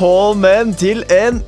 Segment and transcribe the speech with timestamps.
[0.00, 1.42] Velkommen til en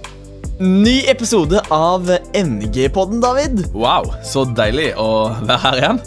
[0.61, 2.05] ny episode av
[2.37, 3.63] MG-podden, David.
[3.73, 5.07] Wow, så deilig å
[5.39, 6.01] være her igjen.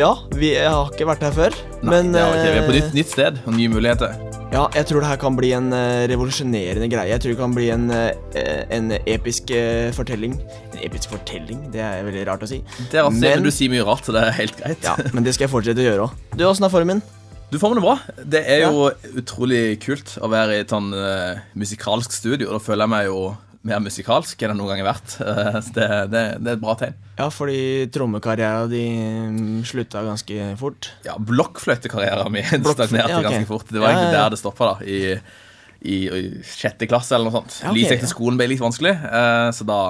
[0.00, 2.54] Ja, vi har ikke vært her før, men det har vi ikke.
[2.54, 4.16] Vi er på eh, nytt, nytt sted og nye muligheter.
[4.48, 7.12] Ja, jeg tror det her kan bli en eh, revolusjonerende greie.
[7.12, 9.52] Jeg tror det kan bli en, eh, en episk
[10.00, 10.40] fortelling.
[10.72, 12.62] En episk fortelling, det er veldig rart å si.
[12.86, 14.88] Det er rart, Men- men du sier mye rart, så det er helt greit.
[14.88, 16.16] Ja, men det skal jeg fortsette å gjøre òg.
[16.32, 17.04] Du, åssen er formen?
[17.50, 17.98] Du får med det bra.
[18.30, 18.84] Det er jo
[19.18, 22.52] utrolig kult å være i et sånn uh, musikalsk studio.
[22.52, 23.22] Da føler jeg meg jo
[23.66, 25.16] mer musikalsk enn jeg noen gang har vært.
[25.20, 26.94] Uh, det, det, det er et bra tegn.
[27.18, 30.92] Ja, fordi trommekarrieren din slutta ganske fort.
[31.06, 33.26] Ja, blokkfløytekarrieren min stagnerte ja, okay.
[33.26, 33.66] ganske fort.
[33.66, 34.24] Det var egentlig ja, ja.
[34.28, 34.86] der det stoppa, da.
[34.86, 37.60] I, i, I sjette klasse eller noe sånt.
[37.64, 37.98] Ja, ok, Like ja.
[37.98, 39.80] etter skolen ble litt vanskelig, uh, så da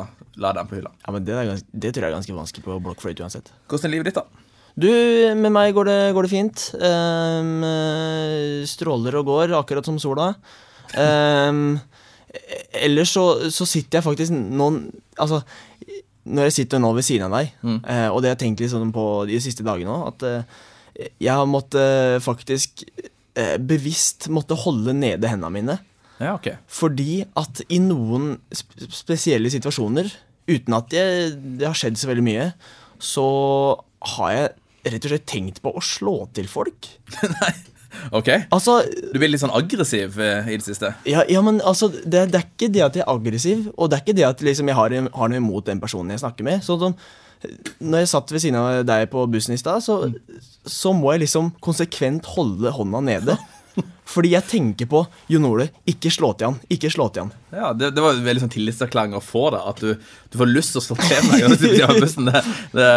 [0.41, 0.97] la jeg den på hylla.
[1.05, 3.53] Ja, men det, er gans det tror jeg er ganske vanskelig på blokkfløyte uansett.
[3.69, 4.47] Hvordan er livet ditt, da?
[4.79, 4.89] Du,
[5.37, 6.65] med meg går det, går det fint.
[6.79, 10.33] Eh, stråler og går, akkurat som sola.
[10.97, 11.79] Um,
[12.75, 14.67] ellers så, så sitter jeg faktisk nå
[15.23, 15.39] Altså,
[16.27, 17.77] når jeg sitter nå ved siden av deg, Mm.
[17.85, 20.43] eh, og det har jeg tenkt litt sånn på de siste dagene òg, at eh,
[21.23, 22.85] jeg har måttet faktisk
[23.63, 25.77] bevisst måtte holde nede hendene mine.
[26.21, 26.59] Ja, okay.
[26.69, 30.11] Fordi at i noen spesielle situasjoner,
[30.51, 31.05] uten at det,
[31.61, 32.49] det har skjedd så veldig mye,
[33.01, 33.25] så
[34.17, 34.51] har jeg
[34.91, 36.89] rett og slett tenkt på å slå til folk.
[37.41, 37.53] Nei.
[38.15, 38.29] Ok.
[38.55, 38.81] Altså,
[39.13, 40.93] Du blir litt sånn aggressiv eh, i det siste.
[41.11, 43.99] ja, ja men altså, det, det er ikke det at jeg er aggressiv, og det
[43.99, 46.63] er ikke det at liksom, jeg har, har noe imot den personen jeg snakker med.
[46.67, 46.97] Sånn som
[47.81, 49.95] når jeg satt ved siden av deg på bussen i stad, så,
[50.69, 53.37] så må jeg liksom konsekvent holde hånda nede.
[54.11, 57.33] Fordi jeg tenker på Jon Ole, ikke slå til han, ikke slå til han.
[57.55, 59.61] Ja, Det, det var en veldig sånn tillitserklæring å få da.
[59.71, 61.45] At du, du får lyst til å slå til meg.
[61.61, 62.43] Det,
[62.75, 62.89] det,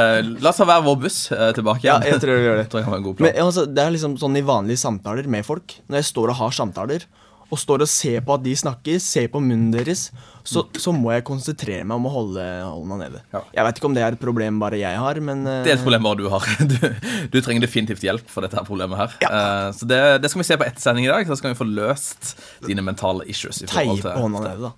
[0.41, 2.15] la oss ha hver vår buss eh, tilbake Ja, igjen.
[2.15, 2.65] jeg tror vi gjør det.
[2.71, 3.29] tror jeg kan være en god plan.
[3.29, 5.77] Men altså, Det er liksom sånn i vanlige samtaler med folk.
[5.87, 7.05] Når jeg står og har samtaler,
[7.53, 10.07] og står og ser på at de snakker, ser på munnen deres,
[10.43, 13.21] så, så må jeg konsentrere meg om å holde hånda nede.
[13.33, 13.43] Ja.
[13.59, 15.77] Jeg vet ikke om det er et problem bare jeg har, men uh, det er
[15.77, 16.47] et problem bare du har.
[16.73, 16.77] Du,
[17.29, 19.13] du trenger definitivt hjelp for dette her problemet her.
[19.23, 19.29] Ja.
[19.29, 21.27] Uh, så det, det skal vi se på etter sending i dag.
[21.29, 22.33] Så skal vi få løst
[22.65, 23.61] dine mentale issues.
[23.61, 24.73] til- hånda nede, da.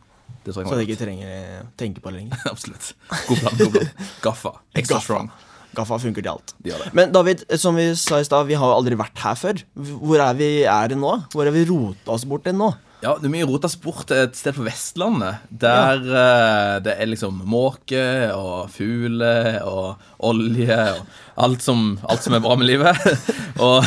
[0.46, 1.30] Det Så jeg ikke trenger
[1.64, 2.42] å tenke på det lenger.
[2.54, 2.92] Absolutt.
[3.30, 3.58] God plan.
[3.58, 3.90] god plan
[4.22, 4.52] Gaffa.
[4.78, 5.04] Extra Gaffa.
[5.08, 5.32] strong.
[5.78, 6.56] Gaffa funker til alt.
[6.64, 6.80] Det.
[6.98, 9.62] Men David, som vi sa i stad, vi har jo aldri vært her før.
[9.76, 11.14] Hvor er vi er nå?
[11.34, 12.74] Hvor har vi rota oss bort til nå?
[13.06, 15.44] Ja, er mye rota sport et sted på Vestlandet.
[15.52, 18.02] Der eh, det er liksom måke
[18.34, 21.04] og fugler og olje og
[21.46, 22.98] alt som, alt som er bra med livet.
[23.66, 23.86] og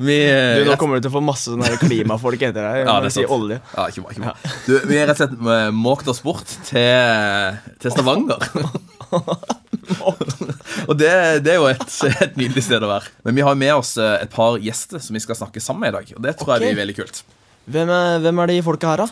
[0.00, 0.20] vi
[0.62, 2.84] Du, nå kommer du til å få masse sånne klimafolk etter deg.
[2.86, 3.34] Ja, det er sant.
[3.36, 3.60] olje.
[3.74, 4.54] Ja, ikke bra, ikke bra.
[4.64, 8.48] Du, vi har rett og slett eh, måkt oss bort til, til Stavanger.
[10.88, 11.10] og det,
[11.44, 13.12] det er jo et, et nydelig sted å være.
[13.26, 15.94] Men vi har med oss eh, et par gjester som vi skal snakke sammen med
[15.94, 16.12] i dag.
[16.18, 16.68] Og det tror okay.
[16.68, 17.24] jeg blir veldig kult.
[17.68, 19.08] Hvem er, hvem er de folka her, da?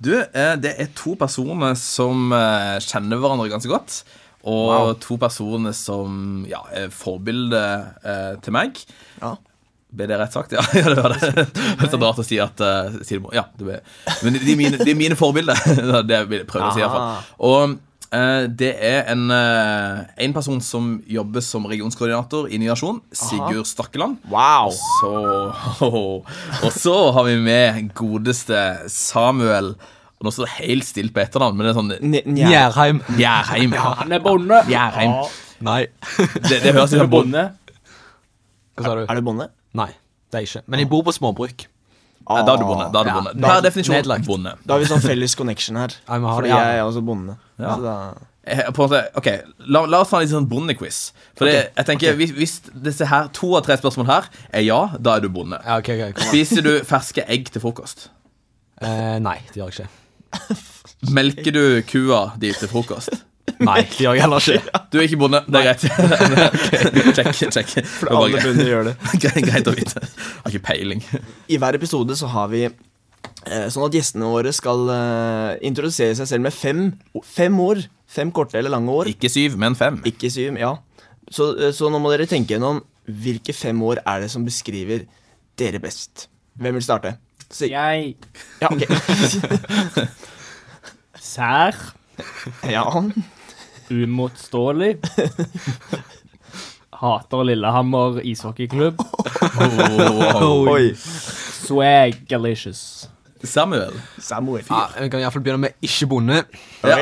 [0.00, 4.02] Du, eh, det er to personer som eh, kjenner hverandre ganske godt.
[4.40, 4.94] Og Wow.
[4.96, 7.60] to personer som ja, er forbilde
[8.00, 8.80] eh, til meg.
[9.20, 9.34] Ja.
[9.90, 10.54] Ble det rett sagt?
[10.56, 11.44] Ja, ja det var det.
[11.50, 13.78] Det er rart å si at uh, si det må- Ja, det ble,
[14.24, 15.60] men de er mine, de mine forbilder.
[16.08, 17.08] Det vil jeg prøve å si, i hvert fall.
[17.10, 17.30] Ah.
[17.50, 17.78] Og
[18.10, 24.18] det er en, eh, en person som jobber som regionskoordinator i Ny Nasjon, Sigurd Stakkeland.
[24.32, 24.72] Wow!
[24.74, 25.12] Så,
[26.66, 29.76] og så har vi med godeste Samuel
[30.20, 32.98] Og nå står det helt stilt på etternavn, men det er sånn Njerheim.
[33.16, 33.72] Gjærheim.
[34.02, 34.58] Han er bonde.
[34.68, 35.14] Gjærheim.
[35.64, 35.86] Nei.
[36.50, 37.46] Det, det høres ut er som bonde.
[38.76, 39.04] Hva sa du?
[39.06, 39.46] Er det bonde?
[39.80, 39.88] Nei,
[40.32, 40.62] det er ikke.
[40.66, 41.64] Men jeg bor på småbruk.
[42.28, 42.88] Da er du bonde.
[42.92, 43.20] Da er du Ja.
[43.20, 43.40] bonde.
[43.42, 44.26] Per definisjon Nedlagt.
[44.26, 44.52] bonde.
[44.66, 45.88] Da har vi sånn felles connection her.
[46.06, 46.58] Har Fordi det, ja.
[46.70, 47.36] jeg er også bonde.
[47.58, 47.76] Ja.
[47.76, 47.94] Så da
[48.42, 49.26] Eh, På en måte, ok,
[49.68, 51.12] la, la oss ta en litt sånn bondequiz.
[51.36, 54.78] For det, jeg tenker, hvis, hvis disse her, to av tre spørsmål her er ja,
[54.98, 55.58] da er du bonde.
[55.62, 56.14] Ja, ok, ok.
[56.16, 56.30] kom an.
[56.32, 58.08] Spiser du ferske egg til frokost?
[58.80, 60.56] Eh, nei, det gjør jeg ikke.
[61.12, 63.10] Melker du kua di til frokost?
[63.68, 64.80] Nei, det gjør jeg heller ikke.
[64.90, 65.82] Du er ikke bonde, det er greit.
[67.16, 67.72] Check, check.
[67.76, 68.94] Det alle bønder gjør det.
[69.22, 70.02] Greit, greit å vite.
[70.40, 71.02] Har ikke peiling.
[71.50, 76.30] I hver episode så har vi eh, sånn at gjestene våre skal eh, introdusere seg
[76.30, 76.86] selv med fem,
[77.26, 77.82] fem år.
[78.10, 79.10] Fem korte eller lange år.
[79.12, 80.00] Ikke syv, men fem.
[80.08, 80.72] Ikke syv, ja.
[81.30, 82.80] Så, eh, så nå må dere tenke gjennom
[83.10, 85.04] hvilke fem år er det som beskriver
[85.60, 86.30] dere best.
[86.60, 87.18] Hvem vil starte?
[87.50, 87.68] Si.
[87.72, 88.14] Jeg
[88.62, 88.86] ja, ok.
[91.30, 91.76] sær,
[92.70, 92.86] ja.
[93.90, 94.96] Umotståelig.
[97.00, 99.00] Hater Lillehammer ishockeyklubb.
[99.00, 100.94] Oh, Oi.
[100.96, 103.08] Swagalicious.
[103.42, 103.92] Samuel.
[104.18, 104.64] Samuel.
[104.68, 106.42] Ja, vi kan iallfall begynne med ikke bonde.
[106.84, 106.96] Ja.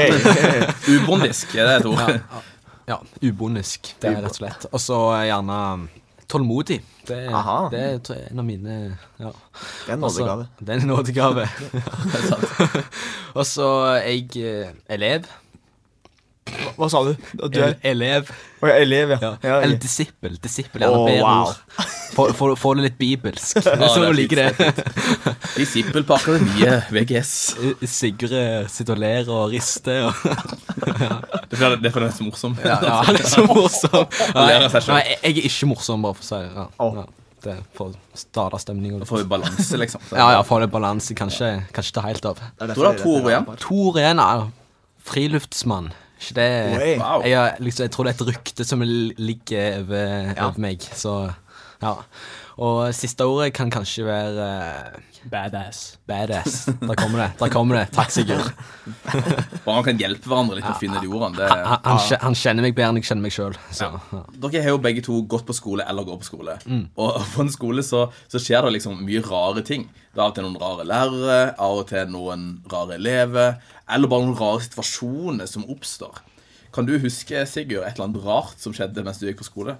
[0.95, 2.21] Ubondisk, er det et ord?
[2.89, 3.97] Ja, ubondisk.
[4.01, 4.69] Det er rett og slett.
[4.71, 5.89] Og så gjerne
[6.29, 6.79] tålmodig.
[7.09, 7.19] Det,
[7.73, 8.73] det er en av mine
[9.19, 9.31] ja.
[9.33, 10.47] Det er en nådegave.
[10.61, 11.47] Det er en nådegave.
[13.39, 15.25] Og så er jeg eh, elev.
[16.49, 17.13] Hva, hva sa du?
[17.49, 18.31] Du er elev.
[18.59, 19.19] Oh, ja, elev, ja.
[19.23, 19.31] Ja.
[19.43, 19.83] ja Eller ok.
[19.85, 20.39] disippel.
[20.43, 21.53] Disippel er oh, bedre wow.
[21.53, 22.57] ord.
[22.59, 23.61] Få, det litt bibelsk.
[23.63, 24.71] det så er liker det.
[25.55, 27.35] Disippel på akademiet, VGS.
[27.87, 28.35] Sigurd
[28.73, 30.25] sitter og ler og rister og
[31.49, 34.19] Det er det er fordi det er så morsom Ja, ja han er så morsom.
[34.37, 36.67] Nei, jeg er ikke morsom, bare for å si det.
[36.99, 37.07] Ja.
[37.45, 38.99] Det for å starte stemninga.
[39.03, 40.03] Da får vi balanse, liksom.
[40.09, 41.15] Så- Ja, ja, få det balanse.
[41.15, 42.43] Kanskje, kanskje ta helt av.
[42.59, 43.47] Det er det to ord igjen?
[43.47, 44.49] To Tor igjen, er
[45.09, 45.93] Friluftsmann.
[46.19, 47.23] Ikke det Wow.
[47.27, 50.49] jeg, liksom, jeg tror det er et rykte som ligger over, Ja.
[50.49, 51.33] over meg, så
[51.83, 51.95] ja.
[52.59, 54.99] Og siste ordet kan kanskje være uh,
[55.31, 55.99] Badass.
[56.09, 56.65] badass.
[56.81, 57.29] Der kommer det.
[57.39, 57.93] Der kommer det.
[57.95, 58.51] Takk, Sigurd.
[59.65, 61.37] Bare man kan hjelpe hverandre litt å finne de ordene.
[61.39, 63.55] Det, Han, han, han kjenner meg bedre enn jeg kjenner meg sjøl.
[63.79, 63.91] Ja.
[64.43, 66.59] Dere har jo begge to gått på skole eller går på skole.
[66.99, 69.87] Og på en skole så, så skjer det liksom mye rare ting.
[70.15, 73.59] Det er av og til noen rare lærere, av og til noen rare elever,
[73.89, 76.21] eller bare noen rare situasjoner som oppstår.
[76.75, 79.79] Kan du huske, Sigurd, et eller annet rart som skjedde mens du gikk på skole?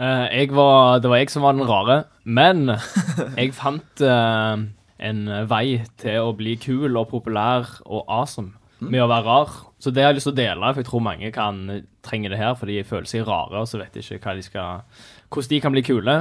[0.00, 2.70] Eh, var, det var jeg som var den rare, men
[3.38, 4.62] jeg fant eh,
[5.10, 5.66] en vei
[6.00, 9.56] til å bli kul og populær og awesome med å være rar.
[9.80, 11.60] Så det har jeg lyst til å dele, for jeg tror mange kan
[12.04, 14.82] trenge det her, for de føler seg rare, og så vet de ikke de skal,
[15.28, 16.16] hvordan de kan bli kule.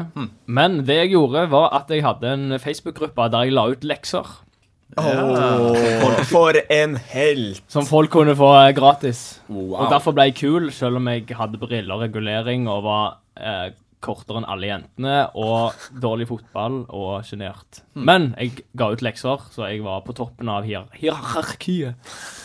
[0.46, 4.28] Men det jeg gjorde, var at jeg hadde en Facebook-gruppe der jeg la ut lekser.
[4.97, 7.62] Åh, for en helt!
[7.68, 9.41] Som folk kunne få eh, gratis.
[9.50, 9.75] Wow.
[9.83, 13.69] Og derfor ble jeg kul, selv om jeg hadde briller regulering og var eh,
[14.04, 17.81] kortere enn alle jentene og dårlig fotball og sjenert.
[18.00, 21.96] Men jeg ga ut lekser, så jeg var på toppen av hier hierarkiet.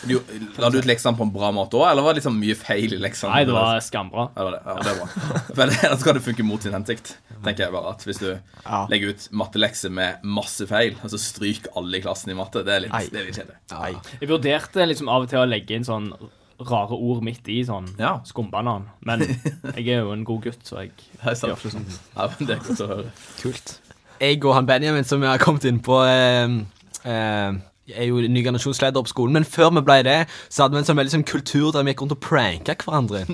[0.05, 0.17] Du,
[0.59, 2.97] la du ut leksene på en bra måte òg, eller var det liksom mye feil
[2.97, 3.31] i leksene?
[3.31, 4.27] Nei, det var skambra.
[4.35, 4.61] Ja, det var.
[4.67, 5.07] Ja, det er bra.
[5.55, 7.15] For ellers skal det funke mot sin hensikt.
[7.45, 8.29] Tenker jeg bare at Hvis du
[8.65, 8.85] Ja.
[8.91, 12.73] legger ut mattelekser med masse feil, og så stryker alle i klassen i matte, det
[12.75, 14.01] er litt, det er litt kjedelig.
[14.21, 16.11] Jeg vurderte liksom av og til å legge inn sånn
[16.59, 18.19] rare ord midt i sånn Ja.
[18.25, 18.87] skumbanan.
[19.05, 19.25] Men
[19.75, 20.91] jeg er jo en god gutt, så jeg
[21.21, 21.87] er gjør ikke sånn.
[22.15, 23.13] Ja, men det er godt å høre.
[23.41, 23.77] Kult.
[24.21, 26.59] Jeg og han Benjamin som vi har kommet inn på eh,
[27.03, 27.57] eh,
[27.93, 30.17] er jo ny generasjonsleder på skolen, men før vi ble det,
[30.49, 33.25] så hadde vi en sånn veldig sånn kultur der vi gikk rundt og pranka hverandre.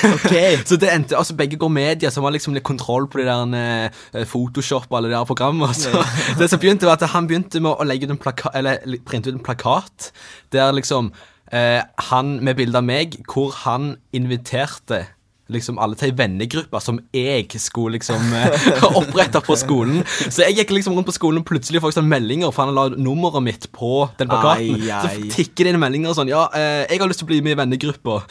[0.68, 3.54] så det endte, altså Begge går media, som har liksom litt kontroll på de der
[3.60, 5.76] eh, Photoshop og alle de der programmene.
[5.76, 5.92] Så
[6.40, 9.30] det som begynte var at Han begynte med å legge ut en plaka eller printe
[9.30, 10.10] ut en plakat
[10.54, 11.12] der liksom
[11.54, 11.80] eh,
[12.10, 15.04] han med bilde av meg, hvor han inviterte
[15.52, 20.00] liksom alle til ei vennegruppe som jeg skulle liksom eh, opprette på skolen.
[20.08, 22.86] Så jeg gikk liksom rundt på skolen og plutselig fikk sånn meldinger, for han la
[22.94, 24.80] nummeret mitt på den plakaten.
[24.80, 25.02] Ai, ai.
[25.04, 27.56] Så tikker det inn meldinger sånn Ja, eh, jeg har lyst til å bli med
[27.56, 28.22] i vennegruppa.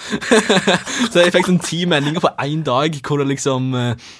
[1.12, 4.12] så jeg fikk sånn ti meldinger på én dag hvor det liksom eh,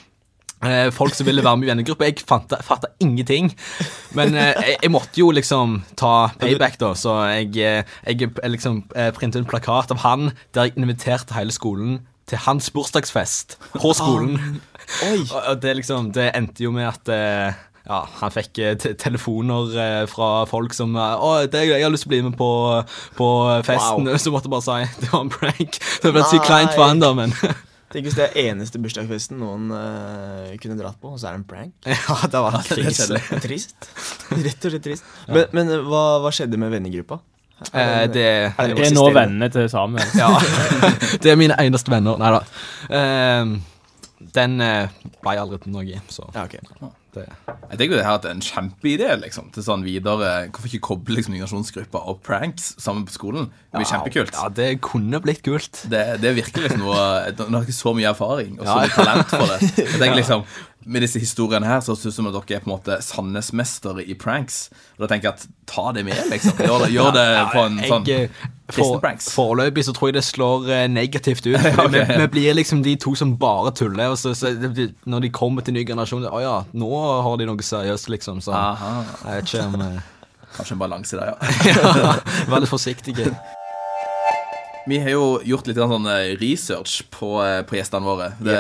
[0.96, 2.08] Folk som ville være med i vennegruppa.
[2.10, 3.52] Jeg fatta, ingenting.
[4.18, 6.94] Men eh, jeg, jeg måtte jo liksom ta payback, da.
[6.98, 11.36] Så jeg, eh, jeg, eh, liksom eh, printet en plakat av han der jeg inviterte
[11.38, 14.62] hele skolen til hans bursdagsfest på skolen.
[15.04, 15.20] Oi.
[15.24, 20.06] Og, det liksom Det endte jo med at eh, ja, han fikk eh, telefoner eh,
[20.08, 22.50] fra folk som eh, 'Å, det, jeg har lyst til å bli med på,
[23.20, 23.28] på
[23.68, 25.80] festen.' Så måtte jeg bare si det var en prank.
[26.04, 27.36] Det ble sykt kleint for han, da, men
[27.94, 31.44] Tenk hvis det er eneste bursdagsfesten noen uh, kunne dratt på, og så er det
[31.44, 31.76] en prank.
[31.94, 33.06] Ja, det var krise.
[33.12, 33.92] Det er trist.
[34.34, 35.14] Rett og slett trist.
[35.28, 37.20] Men, men eh, hva, hva skjedde med vennegruppa?
[37.70, 40.10] Eh, det, Er det Det er nå vennene til Samuel.
[40.18, 40.32] Ja.
[41.24, 42.18] det er mine eneste venner.
[42.20, 42.42] Nei da.
[42.98, 43.54] Ehm,
[44.36, 44.88] den eh,
[45.24, 46.58] ble aldri til noe, så Ja, ok.
[47.14, 47.24] det
[47.70, 50.82] Jeg tenker det her at det er en kjempeidé liksom, til sånn videre Hvorfor ikke
[50.88, 53.50] koble liksom, migrasjonsgrupper og pranks sammen på skolen?
[53.70, 54.34] Det blir kjempekult.
[54.34, 55.84] Ja, det kunne blitt kult.
[55.92, 57.04] Det, det er virkelig liksom noe
[57.38, 59.60] Nå har ikke så mye erfaring og så mye talent for det.
[59.78, 60.46] Jeg tenker liksom
[60.86, 64.04] Med disse historiene her så synes det som at dere er på en måte Sandnes-mestere
[64.10, 64.66] i pranks.
[64.98, 66.58] Og da tenker jeg at ta det med, liksom.
[66.60, 68.10] Gjør det, gjør det på en sånn
[68.72, 71.58] Foreløpig så tror jeg det slår eh, negativt ut.
[71.94, 74.14] vi, vi blir liksom de to som bare tuller.
[74.14, 76.90] Og så, så det, når de kommer til ny generasjon Å ja, nå
[77.26, 78.40] har de noe seriøst, liksom.
[78.46, 78.94] Så Aha.
[79.26, 80.00] jeg vet ikke om eh,
[80.56, 81.52] Kanskje en balanse der, ja.
[81.74, 82.14] ja,
[82.48, 83.18] Vær litt forsiktig.
[84.88, 87.34] Vi har jo gjort litt sånn eh, research på,
[87.68, 88.32] på gjestene våre.
[88.44, 88.58] Det,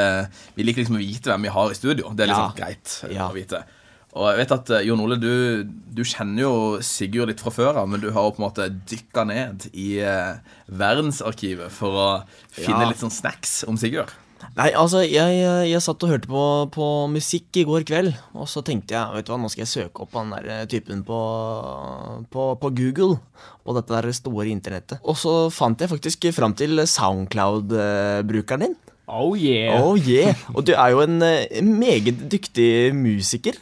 [0.57, 2.11] Vi liker liksom å vite hvem vi har i studio.
[2.15, 2.57] Det er liksom Ja.
[2.59, 3.29] greit Ja.
[3.29, 3.63] å vite.
[4.13, 6.55] Og jeg vet at eh, Jon Ole, du, du kjenner jo
[6.85, 9.95] Sigurd litt fra før av, men du har jo på en måte dykka ned i
[10.05, 10.35] eh,
[10.69, 12.09] verdensarkivet for å
[12.53, 12.91] finne Ja.
[12.91, 14.13] litt sånn snacks om Sigurd.
[14.53, 15.39] Nei, altså, jeg,
[15.69, 16.43] jeg, satt og hørte på,
[16.75, 19.71] på musikk i går kveld, og så tenkte jeg, vet du hva, nå skal jeg
[19.71, 21.19] søke opp han der eh, typen på,
[22.29, 23.17] på, på Google,
[23.63, 25.01] på dette der store internettet.
[25.01, 28.77] Og så fant jeg faktisk fram til Soundcloud-brukeren din.
[29.09, 29.81] Oh yeah.
[29.81, 30.37] Oh yeah.
[30.53, 33.57] Og du er jo en eh, meget dyktig musiker.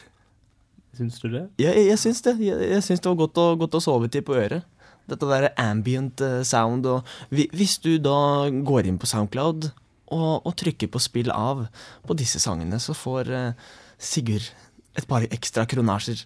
[0.97, 1.45] Syns du det?
[1.61, 2.35] Jeg, jeg, jeg syns det.
[2.43, 4.67] Jeg, jeg syns det var godt å, godt å sove til på øret.
[5.09, 9.71] Dette der ambient eh, sound og Hvis du da går inn på Soundcloud
[10.11, 11.67] og, og trykker på 'spill av'
[12.07, 13.69] på disse sangene, så får eh,
[14.01, 14.51] Sigurd
[14.97, 16.25] et par ekstra kronasjer.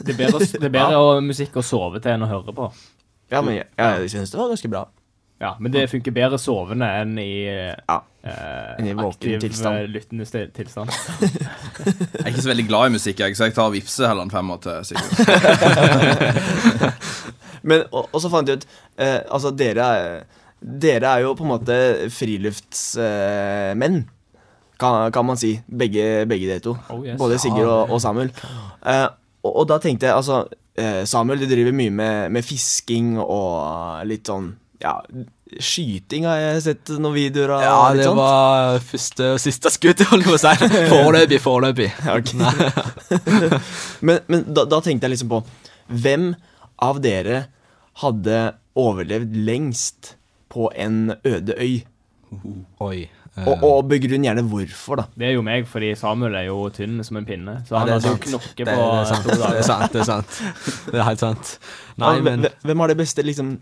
[0.00, 2.70] Det er bedre, det er bedre å, musikk å sove til enn å høre på.
[3.30, 4.86] Ja, men jeg, jeg syns det var ganske bra.
[5.40, 8.02] Ja, Men det funker bedre sovende enn i eh, Ja.
[8.22, 9.76] eh, Enn i aktiv, tilstand.
[9.78, 10.90] eh, lyttende sti- tilstand.
[10.92, 14.22] Jeg er ikke så veldig glad i musikk, jeg, så jeg tar og vippser heller
[14.28, 15.10] en femmer til Sigurd.
[17.62, 18.66] Men, og, og så fant jeg ut
[19.00, 20.22] eh, Altså, dere er,
[20.60, 21.76] dere er jo på en måte
[22.12, 24.02] friluftsmenn.
[24.80, 25.54] kan, kan man si.
[25.68, 26.74] Begge, begge dere to.
[26.92, 27.18] Oh, yes.
[27.20, 28.30] Både Sigurd og, og Samuel.
[28.84, 29.06] Eh,
[29.44, 30.42] og, og da tenkte jeg altså
[30.76, 34.50] eh, Samuel, du driver mye med, med fisking og litt sånn
[34.80, 34.94] Ja,
[35.60, 37.62] skyting har jeg sett noen videoer av.
[37.66, 38.20] Ja, litt det sånt.
[38.20, 40.70] var første og siste skudd, holder jeg på å si.
[40.94, 41.88] Foreløpig, foreløpig.
[42.16, 42.38] Okay.
[44.06, 45.42] men men da, da tenkte jeg liksom på
[45.90, 46.30] Hvem
[46.80, 47.42] av dere
[48.00, 48.40] hadde
[48.78, 50.14] overlevd lengst
[50.52, 51.80] på en øde øy?
[52.86, 53.00] Oi.
[53.36, 55.04] eh, Og, og begrunn gjerne hvorfor, da.
[55.18, 57.58] Det er jo meg, fordi Samuel er jo tynn som en pinne.
[57.68, 59.26] Så han ja, hadde jo knokke på det, er sant.
[59.26, 59.92] to det er sant.
[59.92, 60.38] Det er sant.
[60.86, 61.52] Det er helt sant.
[62.00, 63.58] Nei, men Hvem har det beste liksom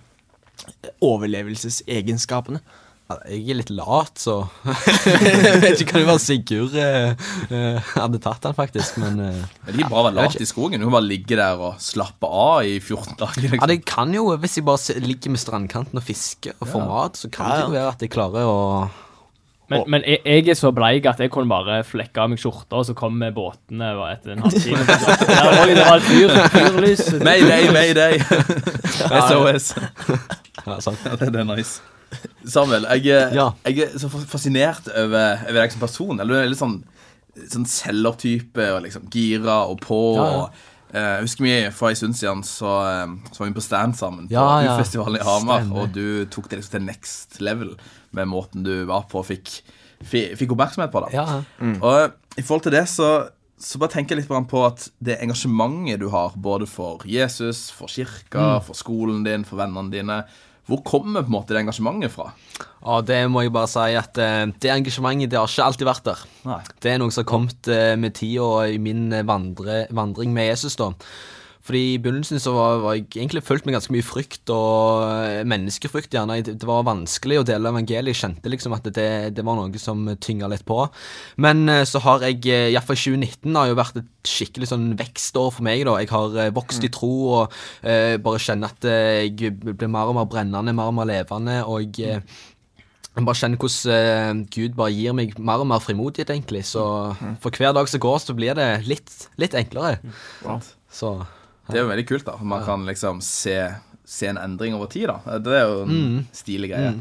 [1.04, 2.60] overlevelsesegenskapene?
[3.08, 4.34] ja, jeg er litt lat, så
[5.48, 7.14] Jeg vet ikke, være Sigurd eh,
[7.48, 10.38] eh, hadde tatt den, faktisk, men eh, Men det er ikke bra å være lat
[10.44, 10.80] i skogen.
[10.82, 13.48] Du kan bare ligge der og slappe av i 14 dager.
[13.48, 13.68] Ja, Liksom.
[13.72, 17.30] det kan jo, hvis jeg bare ligger med strandkanten og fisker og får mat, så
[17.32, 17.68] kan Ja, det ja.
[17.68, 18.58] jo være at jeg klarer å
[19.68, 22.80] Men, men jeg, jeg er så bleik at jeg kunne bare flekke av meg skjorta,
[22.80, 24.84] og så kom båtene etter en halvtime.
[25.68, 27.04] Det var et fyr, fyrlys.
[27.20, 28.16] Mayday, mayday!
[29.28, 29.74] SOS.
[30.68, 30.98] Ja, sant.
[31.04, 31.80] Ja, det, det er nice.
[32.48, 33.50] Samuel, jeg, er- Ja.
[33.66, 36.20] jeg er så fascinert over, over deg som person.
[36.20, 36.78] Eller du er litt sånn,
[37.52, 39.98] sånn selgertype og liksom gira og på.
[40.16, 40.38] Ja, ja.
[40.38, 40.50] Og,
[40.94, 43.96] eh, jeg husker vi For en stund siden så, eh, så var vi på stand
[43.98, 44.76] sammen på Ja, ja.
[44.78, 45.60] U-festivalen i Hamar.
[45.66, 45.82] Stemmer.
[45.82, 47.74] Og du tok det liksom til next level
[48.12, 49.60] med måten du var på og fikk,
[50.08, 51.04] fikk oppmerksomhet på.
[51.06, 51.26] det Ja,
[51.60, 51.74] ja.
[51.82, 53.28] og i forhold til det så,
[53.60, 57.86] så bare tenker jeg litt på at det engasjementet du har både for Jesus, for
[57.88, 58.62] kirka, Mm.
[58.64, 60.24] for skolen din, for vennene dine
[60.68, 62.28] Hvor kommer på en måte det engasjementet fra?
[62.92, 66.06] Og det må jeg bare si at eh, det engasjementet det har ikke alltid vært
[66.10, 66.24] der.
[66.48, 66.60] Nei.
[66.84, 70.50] Det er noe som har kommet eh, med tida i min eh, vandre, vandring med
[70.50, 70.76] Jesus.
[70.76, 70.92] da.
[71.68, 75.42] Fordi I begynnelsen så var, var jeg egentlig fulgt med ganske mye frykt og eh,
[75.48, 76.14] menneskefrykt.
[76.16, 76.38] gjerne.
[76.48, 78.14] Det var vanskelig å dele evangeliet.
[78.14, 80.80] Jeg kjente liksom at det, det var noe som tynga litt på.
[81.44, 85.52] Men eh, så har jeg, eh, iallfall 2019 har jo vært et skikkelig sånn vekstår
[85.58, 85.84] for meg.
[85.84, 85.98] da.
[86.00, 90.28] Jeg har vokst i tro og eh, bare kjenner at jeg blir mer og mer
[90.32, 91.60] brennende, mer og mer levende.
[91.68, 92.22] og jeg...
[92.22, 92.46] eh,
[93.18, 96.60] jeg bare kjenner hvordan Gud bare gir meg mer og mer frimodighet, egentlig.
[96.68, 96.82] Så
[97.42, 99.10] for hver dag som går, så blir det litt,
[99.42, 99.98] litt enklere.
[100.86, 101.16] Så
[101.68, 102.36] Det er jo veldig kult, da.
[102.42, 103.56] Man kan liksom se,
[104.08, 105.38] se en endring over tid, da.
[105.38, 106.18] Det er jo en Mm.
[106.32, 106.94] stilig greie.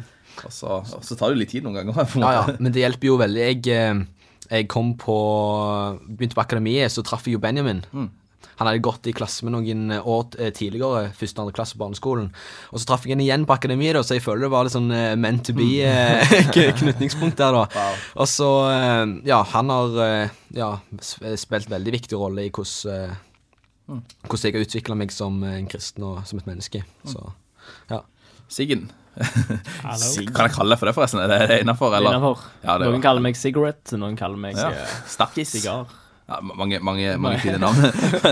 [0.45, 2.03] Og, så, og så tar det jo litt tid noen ganger.
[2.21, 3.41] ja, ja, men det hjelper jo veldig.
[3.47, 4.03] Jeg, eh,
[4.51, 5.15] jeg kom på
[6.07, 7.81] Begynte på akademiet, så traff jeg jo Benjamin.
[8.57, 11.81] Han hadde gått i klasse med noen år eh, tidligere, første og andre klasse på
[11.83, 12.29] barneskolen.
[12.73, 14.73] Og så traff jeg henne igjen på akademiet, da, så jeg føler det var litt
[14.73, 17.85] sånn eh, meant to be-knytningspunkt der, da.
[18.17, 20.71] Og så eh, Ja, han har eh, ja,
[21.01, 23.13] spilt veldig viktig rolle i hvordan
[23.89, 26.83] eh, hvordan jeg har utvikla meg som en kristen og som et menneske.
[27.07, 27.21] Så
[27.91, 28.01] ja.
[28.47, 28.89] Siggen.
[29.17, 30.09] Hallo.
[30.35, 31.19] Kan jeg kalle deg for det, forresten?
[31.23, 31.95] Er det, det innafor.
[31.97, 32.01] Ja,
[32.77, 34.69] det noen var- kaller meg cigarette, noen kaller meg Ja.
[34.71, 35.55] eh, Stakkis.
[35.57, 35.87] sigar.
[36.27, 37.79] Ja, mange, mange, mange fine navn.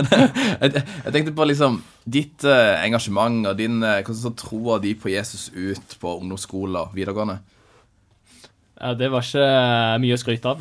[0.60, 4.92] Men jeg, tenkte på liksom ditt eh, engasjement og din eh, Hvordan så troa de
[5.00, 7.38] på Jesus ut på ungdomsskole og videregående?
[8.76, 10.60] Ja, det var ikke eh, mye å skryte av.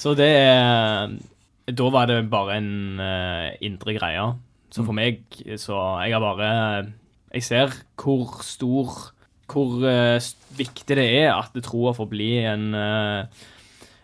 [0.00, 1.12] Så det er
[1.66, 4.26] Da var det bare en uh, indre greie.
[4.70, 5.22] Så for meg
[5.62, 6.48] så Jeg har bare
[7.32, 9.12] Jeg ser hvor stor
[9.46, 10.18] Hvor uh,
[10.58, 13.46] viktig det er at troa får bli en uh,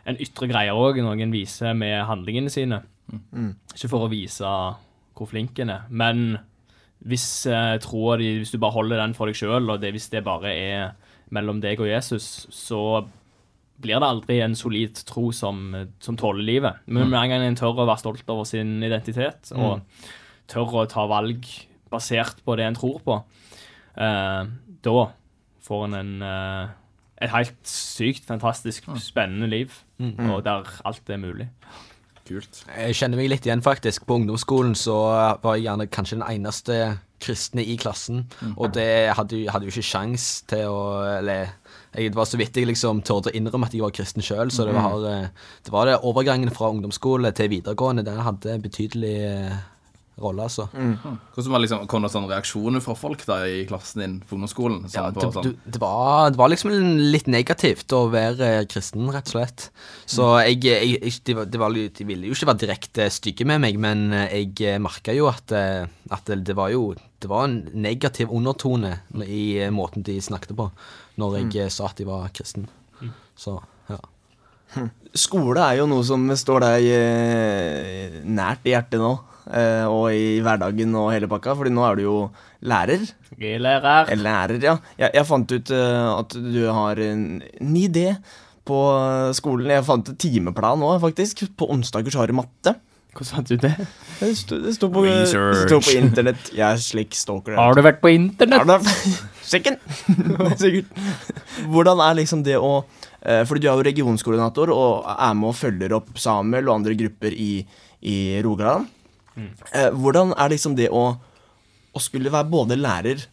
[0.02, 2.81] en ytre greie òg, noen viser med handlingene sine.
[3.71, 4.49] Ikke for å vise
[5.14, 6.40] hvor flink en er, men
[7.07, 10.11] hvis uh, troa di Hvis du bare holder den for deg sjøl, og det, hvis
[10.12, 10.92] det bare er
[11.35, 13.04] mellom deg og Jesus, så
[13.83, 15.62] blir det aldri en solid tro som,
[16.01, 16.81] som tåler livet.
[16.87, 19.83] Men med en gang en tør å være stolt over sin identitet, og
[20.51, 21.45] tør å ta valg
[21.93, 23.19] basert på det en tror på,
[24.01, 24.45] eh,
[24.83, 24.99] da
[25.62, 26.69] får en en eh,
[27.23, 29.71] et helt sykt, fantastisk, spennende liv,
[30.01, 31.45] og der alt er mulig.
[32.27, 32.65] Kult.
[32.79, 34.05] Jeg kjenner meg litt igjen, faktisk.
[34.07, 34.95] På ungdomsskolen så
[35.43, 36.77] var jeg gjerne kanskje den eneste
[37.23, 38.25] kristne i klassen.
[38.57, 41.51] Og det hadde, jo- hadde jo ikke sjans til å Eller
[41.95, 44.51] jeg, det var så vidt jeg liksom torde å innrømme at jeg var kristen sjøl.
[44.55, 45.29] Så det var, eh,
[45.67, 48.05] det var det overgangen fra ungdomsskole til videregående.
[48.07, 49.61] Den hadde en betydelig eh,
[50.23, 50.67] rolle, altså.
[50.73, 54.83] Hvordan var liksom, kom det sånne reaksjoner fra folk da i klassen din på ungdomsskolen?
[54.87, 56.75] Sånn Ja, på, det, sånn, du, det, var, det var liksom
[57.13, 59.65] litt negativt å være kristen, rett og slett.
[60.07, 63.81] Så jeg, jeg, jeg de, var- de ville jo ikke være direkte stygge med meg,
[63.83, 68.99] men jeg merka jo at, eh, at det, var jo det var en negativ undertone
[69.25, 70.69] i eh, måten de snakket på
[71.21, 71.75] når jeg mm.
[71.75, 72.69] sa at jeg var kristen.
[73.37, 73.57] Så,
[73.90, 73.99] ja.
[75.12, 79.11] Skole er jo noe som står deg eh, nært i hjertet nå,
[79.52, 82.21] eh, og i hverdagen og hele pakka, fordi nå er du jo
[82.64, 83.04] lærer.
[83.37, 84.14] Jeg er lærer.
[84.16, 84.76] Lærer, ja.
[85.00, 88.07] Jeg, jeg fant ut eh, at du har en ny idé
[88.69, 89.75] på eh, skolen.
[89.75, 91.45] Jeg fant et timeplan nå, faktisk.
[91.59, 92.76] På onsdager så har du matte.
[93.12, 93.75] Hvordan fant du det?
[94.23, 96.52] Det sto, på, på internett.
[96.54, 97.59] Jeg er slik stalker.
[97.59, 98.87] Har du vært på internett?
[99.52, 100.92] Da- Sikkert.
[101.73, 102.73] Hvordan er liksom det å
[103.21, 106.97] eh, Fordi du er jo regionskoordinator og er med og følger opp Samuel og andre
[106.99, 107.50] grupper i,
[108.02, 108.88] i Rogaland.
[109.37, 111.04] Eh, Hvordan er liksom det å,
[111.92, 113.26] å skulle være både lærer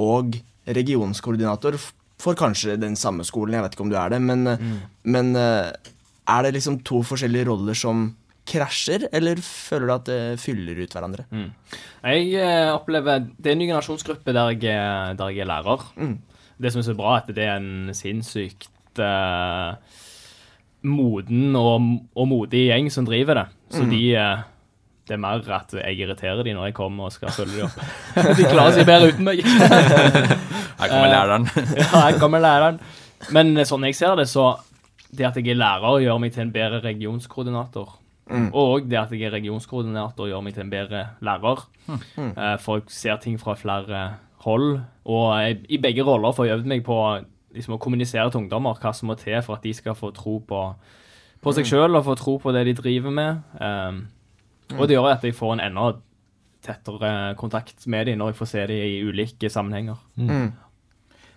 [0.00, 1.76] og regionskoordinator
[2.22, 3.56] for kanskje den samme skolen?
[3.58, 4.76] Jeg vet ikke om du er det, men, mm.
[5.14, 5.70] men eh,
[6.32, 8.10] er det liksom to forskjellige roller som
[8.48, 11.24] krasjer, eller føler du at det fyller ut hverandre?
[12.02, 15.84] Jeg eh, opplever Det er en ny generasjonsgruppe der jeg, er- der jeg er lærer.
[16.62, 18.68] Det som er så bra, er at det er en sinnssykt
[19.02, 19.74] uh,
[20.86, 21.86] moden og,
[22.18, 23.46] og modig gjeng som driver det.
[23.72, 24.42] Så de eh,
[25.08, 27.78] Det er mer at jeg irriterer de når jeg kommer og skal følge de opp.
[28.38, 29.42] de klarer seg bedre uten meg.
[30.82, 31.46] Her kommer læreren.
[31.78, 32.78] ja, her kommer læreren.
[33.34, 34.48] Men eh, sånn jeg ser det, så
[35.14, 37.98] det at jeg er lærer, gjør meg til en bedre regionskoordinator.
[38.56, 41.66] Og det at jeg er regionskoordinator, gjør meg til en bedre lærer.
[41.86, 42.32] Mm.
[42.62, 44.02] For jeg ser ting fra flere
[44.46, 44.80] hold.
[45.04, 46.98] Og jeg, i begge roller får jeg øvd meg på
[47.54, 50.38] liksom, å kommunisere til ungdommer hva som må til for at de skal få tro
[50.48, 50.62] på,
[51.42, 53.44] på seg sjøl og få tro på det de driver med.
[53.60, 54.06] Um,
[54.78, 55.92] Og det gjør at jeg får en enda
[56.62, 59.98] tettere kontakt med dem når jeg får se dem i ulike sammenhenger.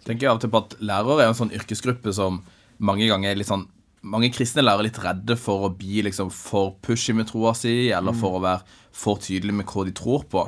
[0.05, 2.43] tenker jeg av og til på at lærere er en sånn yrkesgruppe som
[2.77, 3.65] mange ganger er litt sånn
[4.05, 7.89] mange kristne lærere er litt redde for å bli liksom for pushy med troa si,
[7.93, 10.45] eller for å være for tydelig med hva de tror på.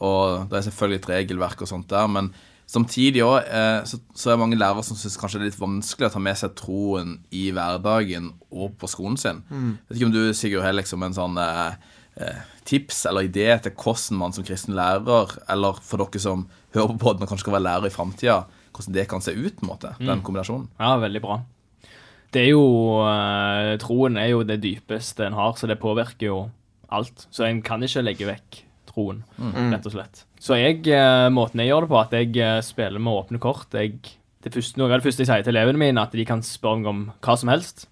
[0.00, 2.30] Og det er selvfølgelig et regelverk og sånt der, men
[2.70, 5.60] samtidig òg eh, så, så er det mange lærere som syns kanskje det er litt
[5.60, 9.42] vanskelig å ta med seg troen i hverdagen og på skolen sin.
[9.88, 11.92] Vet ikke om du, Sigurd, har liksom en sånn eh,
[12.22, 16.46] eh, tips eller idé til hvordan man som kristen lærer, eller for dere som
[16.76, 19.56] hører på podden og kanskje skal være lærer i framtida, hvordan det kan se ut,
[19.58, 20.70] på en måte, den kombinasjonen.
[20.78, 21.42] Ja, veldig bra.
[22.34, 22.64] Det er jo
[23.02, 26.40] eh, Troen er jo det dypeste en har, så det påvirker jo
[26.94, 27.26] alt.
[27.34, 29.20] Så en kan ikke legge vekk troen,
[29.70, 30.24] rett og slett.
[30.42, 33.74] Så jeg, eh, måten jeg gjør det på, at jeg eh, spiller med åpne kort.
[33.74, 33.98] Jeg,
[34.42, 36.82] det første, noe av det første jeg sier til elevene mine, at de kan spørre
[36.82, 37.86] meg om hva som helst.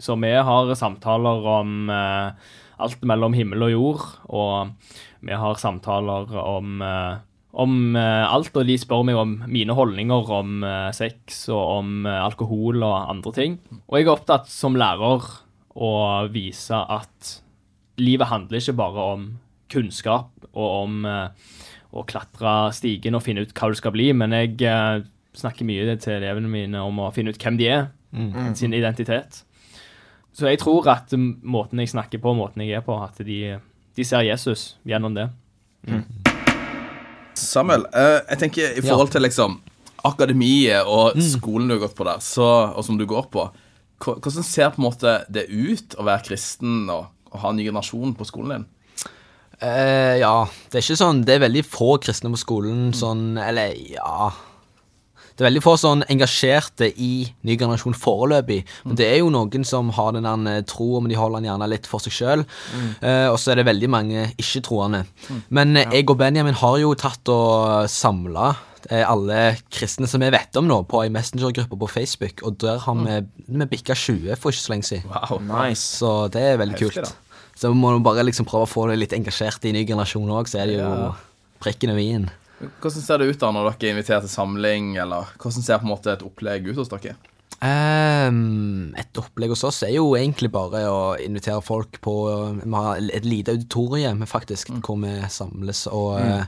[0.00, 6.82] Så vi har samtaler om alt mellom himmel og jord, og vi har samtaler om
[7.54, 12.08] om eh, alt, og de spør meg om mine holdninger om eh, sex og om
[12.08, 13.56] eh, alkohol og andre ting.
[13.86, 15.28] Og jeg er opptatt som lærer
[15.74, 15.94] å
[16.34, 17.34] vise at
[18.00, 19.26] livet handler ikke bare om
[19.70, 21.06] kunnskap og om
[21.94, 24.58] å klatre stigen og finne ut hva du skal bli, men jeg
[25.34, 27.88] snakker mye til elevene mine om å finne ut hvem de er,
[28.54, 29.40] sin identitet.
[30.34, 33.56] Så jeg tror at mm, måten jeg snakker på, måten jeg er på, at de,
[33.94, 35.26] de ser Jesus gjennom det.
[37.38, 39.58] Samuel, eh, jeg tenker i forhold til liksom
[40.04, 43.48] akademiet og skolen du har gått på der, så, og som du går på,
[44.04, 47.68] hvordan ser på en måte det ut å være kristen og, og ha en ny
[47.68, 48.70] generasjon på skolen din?
[49.62, 50.34] Uh, ja,
[50.68, 54.32] det er ikke sånn Det er veldig få kristne på skolen sånn Eller, ja
[55.34, 58.60] Det er veldig få sånn engasjerte i ny generasjon foreløpig.
[58.84, 61.48] Men det er jo noen som har den der eh, troa, men de holder den
[61.50, 62.44] gjerne litt for seg sjøl.
[63.02, 65.04] og så er det veldig mange ikke-troende.
[65.50, 65.88] Men ja.
[65.90, 68.52] jeg og Benjamin har jo tatt og samla
[68.92, 72.98] alle kristne som vi vet om nå, på ei messengergruppe på Facebook, og der har
[73.00, 73.14] vi,
[73.48, 75.08] vi bikka 20 for ikke så lenge siden.
[75.08, 75.40] Wow.
[75.48, 75.82] Nice.
[76.02, 77.16] Så det er veldig Heftig, kult.
[77.56, 80.50] Så må du bare liksom prøve å få det litt engasjert i ny generasjon òg,
[80.50, 81.12] så er det jo Ja.
[81.64, 82.30] prikken over i-en.
[82.80, 85.88] Hvordan ser det ut da når dere er invitert til samling, eller hvordan ser på
[85.88, 87.16] en måte et opplegg ut hos dere?
[87.64, 92.14] Um, et opplegg hos oss er jo egentlig bare å invitere folk på
[92.58, 96.44] Vi har et lite auditorium faktisk, hvor vi samles og eh,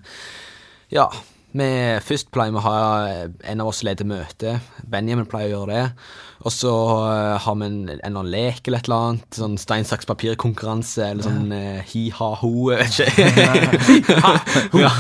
[0.93, 1.09] Ja.
[1.59, 1.69] Vi
[2.05, 4.59] først pleier vi å ha eh, en av oss leder møte.
[4.87, 6.07] Benjamin pleier å gjøre det.
[6.47, 6.73] Og så
[7.09, 9.27] eh, har vi en, en eller annen lek eller et eller annet.
[9.41, 13.29] Sånn stein, saks, papir-konkurranse eller sånn eh, hi-ha-ho, vet ikke.
[14.85, 14.93] ja,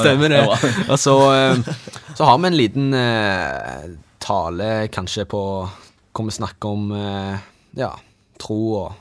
[0.00, 0.42] stemmer det.
[0.88, 1.16] Og så,
[2.14, 3.88] så har vi en liten eh,
[4.24, 5.42] tale kanskje på
[6.14, 7.48] hvor vi snakker om eh,
[7.78, 7.90] ja,
[8.40, 9.00] tro og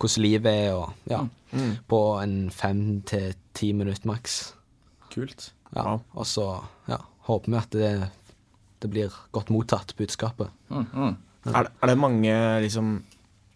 [0.00, 1.24] hvordan livet er, og ja,
[1.88, 4.38] på en fem til ti minutter maks.
[5.12, 5.50] Kult.
[5.76, 6.46] Ja, og så
[6.88, 8.10] ja, håper vi at det,
[8.82, 10.48] det blir godt mottatt, budskapet.
[10.70, 11.16] Mm, mm.
[11.54, 13.02] Er, det- er det mange liksom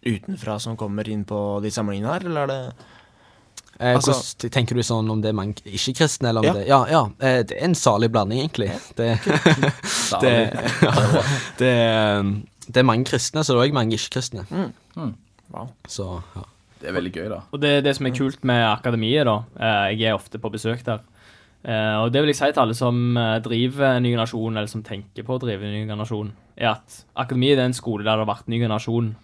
[0.05, 2.75] utenfra som kommer inn på de samlingene her, eller er det
[3.77, 6.53] Eh, Altså- hvordan tenker du sånn om det er mange ikke-kristne, eller om Ja.
[6.53, 7.01] det Ja, ja.
[7.19, 8.69] Eh, det er en salig blanding, egentlig.
[8.95, 10.91] Det, det, ja,
[11.57, 12.23] det, er-
[12.71, 14.45] det er mange kristne, så det er òg mange ikke-kristne.
[15.51, 15.67] Wow.
[15.87, 16.43] Så ja.
[16.79, 17.41] Det er veldig gøy, da.
[17.51, 20.81] Og det, det som er kult med akademiet, da eh, Jeg er ofte på besøk
[20.85, 20.99] der.
[21.65, 24.83] Eh, og det vil jeg si til alle som eh, driver Ny generasjon, eller som
[24.85, 28.29] tenker på å drive Ny generasjon, er at akademiet er en skole der det har
[28.35, 29.15] vært Ny generasjon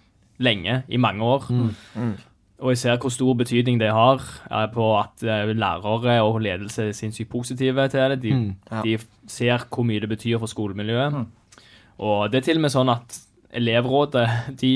[0.42, 1.46] lenge, i mange år.
[2.62, 6.98] Og jeg ser hvor stor betydning det har eh, på at lærere og ledelse er
[6.98, 8.22] sinnssykt positive til det.
[8.26, 8.34] De,
[8.72, 8.82] Ja.
[8.86, 8.98] de
[9.30, 11.22] ser hvor mye det betyr for skolemiljøet.
[12.02, 13.20] Og det er til og med sånn at
[13.54, 14.26] elevrådet
[14.62, 14.74] de,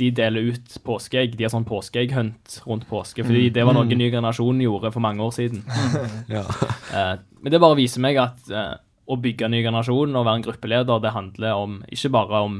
[0.00, 1.34] de deler ut påskeegg.
[1.36, 5.24] De har sånn påskeegghunt rundt påske, fordi det var noe ny generasjon gjorde for mange
[5.24, 5.64] år siden.
[6.36, 6.44] ja.
[6.96, 8.72] Eh, men det bare viser meg at eh,
[9.10, 12.58] å bygge en ny generasjon og være en gruppeleder, det handler om ikke bare om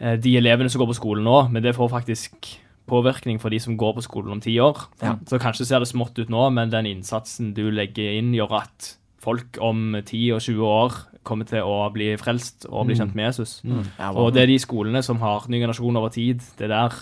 [0.00, 2.54] eh, de elevene som går på skolen nå, men det får faktisk
[2.90, 4.86] påvirkning for de som går på skolen om ti år.
[5.02, 5.16] Ja.
[5.28, 8.94] Så kanskje ser det smått ut nå, men den innsatsen du legger inn, gjør at
[9.20, 13.28] folk om 10 og 20 år kommer til å bli frelst og bli kjent med
[13.28, 13.58] Jesus.
[13.62, 13.82] Mm.
[13.98, 14.16] Mm.
[14.16, 16.40] Og det er de skolene som har ny generasjon over tid.
[16.58, 16.94] Det er der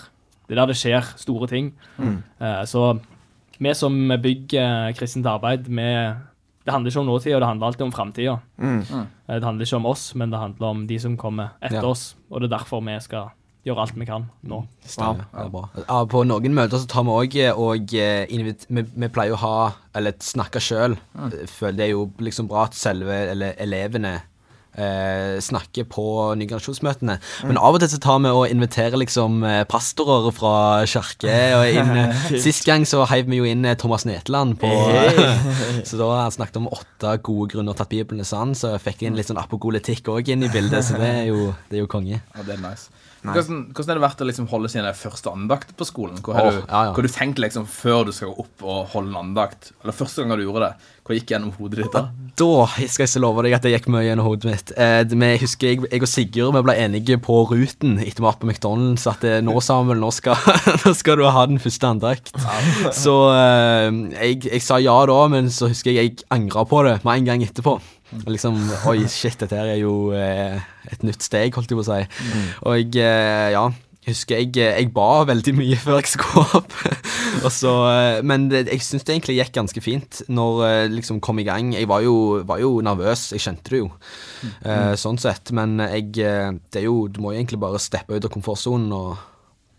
[0.49, 1.71] det, er der det skjer store ting.
[2.01, 2.99] Eh, så
[3.59, 5.87] vi som bygger kristent arbeid, vi,
[6.65, 8.37] det handler ikke om nåtida, det handler alltid om framtida.
[8.57, 8.81] Mm.
[9.27, 11.87] Det handler ikke om oss, men det handler om de som kommer etter Ja.
[11.91, 12.15] oss.
[12.31, 13.31] Og det er derfor vi skal
[13.67, 14.61] gjøre alt vi kan nå.
[14.85, 15.27] Stemmer.
[15.33, 15.65] Det er bra.
[15.83, 19.55] Ja, på noen møter så tar vi òg og eh, vi, vi pleier å ha,
[19.97, 20.97] eller snakke sjøl.
[21.29, 24.19] Det er jo liksom bra at selve eller elevene
[24.79, 26.05] eh, snakker på
[26.39, 27.17] ny generasjonsmøtene.
[27.47, 30.53] Men av og til så tar vi og inviterer liksom eh, pastorer fra
[30.89, 31.35] kirke.
[31.59, 34.69] Og inn, eh, Sist gang så heiv vi jo inn eh, Thomas Netland på
[35.89, 38.75] Så da har han snakket om åtte gode grunner til at Bibelen er sann, så
[38.75, 41.79] jeg fikk inn litt sånn apokolitikk òg inn i bildet, så det er jo, det
[41.79, 42.19] er jo konge.
[42.21, 42.89] Ja, det er nice.
[43.19, 46.21] Hvordan, hvordan er det vært å liksom holde sin første andakt på skolen?
[46.23, 46.93] Hva har, oh, du, ja, ja.
[46.95, 49.73] du tenkt liksom før du skal gå opp og holde en andakt?
[49.83, 52.05] Eller første gang du gjorde det, hva gikk gjennom hodet ditt da?
[52.39, 54.73] Da skal jeg ikke love deg at det gikk mye gjennom hodet mitt.
[54.79, 58.39] Eh, vi husker jeg, jeg og Sigurd vi ble enige på ruten etter vi var
[58.41, 60.39] på McDonald's at det, nå Samuel, nå skal,
[60.83, 62.33] nå skal du ha den første andakt.
[62.95, 66.99] Så eh, jeg, jeg sa ja da, men så husker jeg jeg angra på det
[67.03, 67.77] med en gang etterpå.
[68.25, 68.57] Liksom,
[68.89, 70.57] Oi, shit, dette her er jo eh,
[70.89, 72.01] et nytt steg, holdt jeg på å si.
[72.65, 73.67] Og jeg, eh, ja
[74.09, 76.75] husker jeg, jeg ba veldig mye før jeg skulle opp.
[77.45, 81.21] og så, eh, men det, jeg syns det egentlig gikk ganske fint når jeg liksom
[81.25, 81.73] kom i gang.
[81.75, 82.15] Jeg var jo,
[82.47, 83.89] var jo nervøs, jeg kjente det jo,
[84.63, 85.53] eh, sånn sett.
[85.55, 88.93] Men jeg, eh, det er jo, du må jo egentlig bare steppe ut av komfortsonen
[88.95, 89.25] og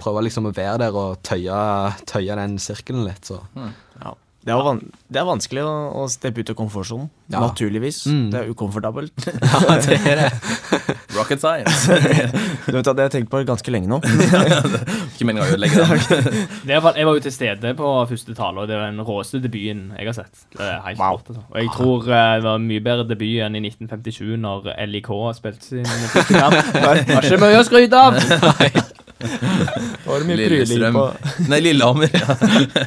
[0.00, 1.60] prøve liksom å være der og tøye,
[2.08, 3.26] tøye den sirkelen litt.
[3.28, 3.40] Så.
[3.56, 4.14] Ja.
[4.40, 4.79] Det, er van
[5.12, 7.11] det er vanskelig å, å steppe ut av komfortsonen.
[7.31, 7.42] Ja.
[7.44, 7.98] Naturligvis.
[8.09, 8.22] Mm.
[8.33, 9.26] Det er ukomfortabelt.
[9.50, 10.29] Ja, det er det.
[11.18, 11.90] Rocket science.
[12.70, 13.98] du vet at Det har jeg tenkt på ganske lenge nå.
[14.00, 16.20] Ikke meningen å ødelegge det.
[16.64, 19.42] Det er, jeg var jo til stede på første tale, og det var den råeste
[19.44, 20.46] debuten jeg har sett.
[20.57, 21.18] Det er helt Wow.
[21.18, 21.42] rått, altså.
[21.50, 25.12] Og jeg tror eh, det var en mye bedre debut enn i 1957, når LIK
[25.38, 26.57] spilte sin første kamp.
[26.72, 28.96] Det var ikke mye å skryte av!
[30.06, 31.04] Var det mye pryling på
[31.50, 32.14] Nei, Lillehammer.
[32.14, 32.37] Ja.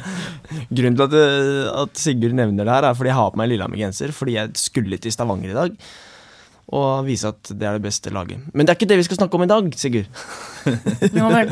[0.74, 1.14] Grunnen til at,
[1.84, 4.12] at Sigurd nevner det her, er fordi jeg har på meg Lillehammer-genser.
[4.16, 5.76] Fordi jeg skulle til Stavanger i dag.
[6.74, 8.40] Og vise at det er det beste laget.
[8.56, 10.08] Men det er ikke det vi skal snakke om i dag, Sigurd.
[11.14, 11.50] Ja, vel.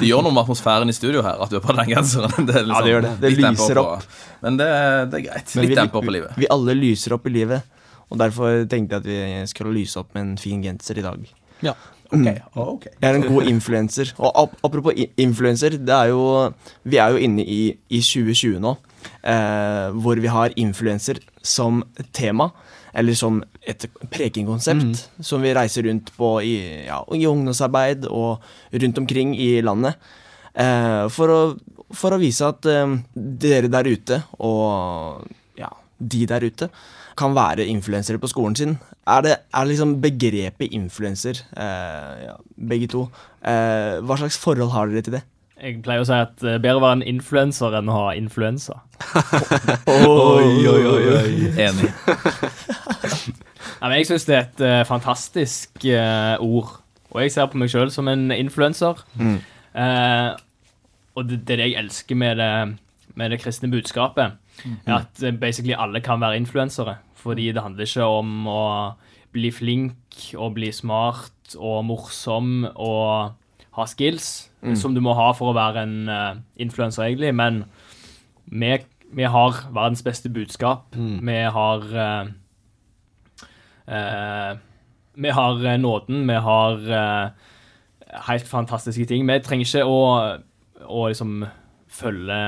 [0.00, 2.32] Det gjør noe med atmosfæren i studio her at du er på den genseren.
[2.48, 3.10] Det liksom Ja, det gjør det.
[3.20, 4.20] Det litt demper lyser på- opp.
[4.46, 4.68] Men det,
[5.12, 5.52] det er greit.
[5.58, 6.38] Men Litt demper på livet.
[6.40, 7.74] vi alle lyser opp i livet.
[8.08, 11.28] Og derfor tenkte jeg at vi skulle lyse opp med en fin genser i dag.
[11.66, 11.72] Ja.
[12.12, 12.86] Ok, ok.
[13.00, 14.12] Jeg er en god influenser.
[14.18, 16.52] Og ap apropos influenser, det er jo
[16.84, 18.76] Vi er jo inne i, i 2020 nå,
[19.24, 22.50] eh, hvor vi har influenser som tema.
[22.96, 28.40] Eller som et prekenkonsept som vi reiser rundt på i, ja, i ungdomsarbeid og
[28.72, 29.98] rundt omkring i landet.
[30.56, 31.40] Eh, for, å,
[31.92, 35.26] for å vise at eh, dere der ute, og
[35.60, 36.70] ja, de der ute,
[37.16, 38.76] kan være influensere på skolen sin.
[39.06, 42.36] Er det er liksom begrepet influenser, eh, ja,
[42.68, 43.06] begge to,
[43.42, 45.22] eh, hva slags forhold har dere til det?
[45.56, 48.08] Jeg pleier å si at det er bedre å være en influenser enn å ha
[48.18, 48.82] influensa.
[49.88, 51.52] Oi, oi, oi, oi.
[51.56, 51.92] Enig.
[53.80, 56.78] Ja, jeg syns det er et eh, fantastisk eh, ord.
[57.12, 59.02] Og jeg ser på meg sjøl som en influenser.
[59.20, 59.38] Mm.
[59.76, 60.30] Eh,
[61.16, 62.50] og det, det er det jeg elsker med det,
[63.14, 64.38] med det kristne budskapet.
[64.64, 66.96] er At eh, basically alle kan være influensere.
[67.26, 68.62] Fordi det handler ikke om å
[69.34, 73.34] bli flink og bli smart og morsom og
[73.76, 77.34] ha skills, som du må ha for å være en uh, influenser, egentlig.
[77.36, 77.64] Men
[78.48, 78.70] vi,
[79.12, 80.96] vi har verdens beste budskap.
[80.96, 82.30] Vi har uh,
[83.90, 84.56] uh,
[85.16, 87.28] vi har eh, nåden, vi har eh,
[88.28, 89.26] helt fantastiske ting.
[89.28, 90.00] Vi trenger ikke å,
[90.86, 91.44] å liksom
[91.88, 92.40] følge,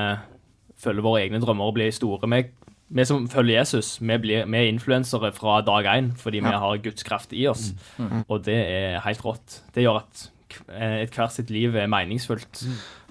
[0.77, 2.29] følge våre egne drømmer og bli store.
[2.29, 2.43] Vi,
[2.88, 6.83] vi som følger Jesus, vi, blir, vi er influensere fra dag én fordi vi har
[6.85, 7.70] Guds kraft i oss.
[8.29, 9.62] Og det er helt rått.
[9.74, 10.22] Det gjør at
[10.72, 12.62] eh, ethvert sitt liv er meningsfullt.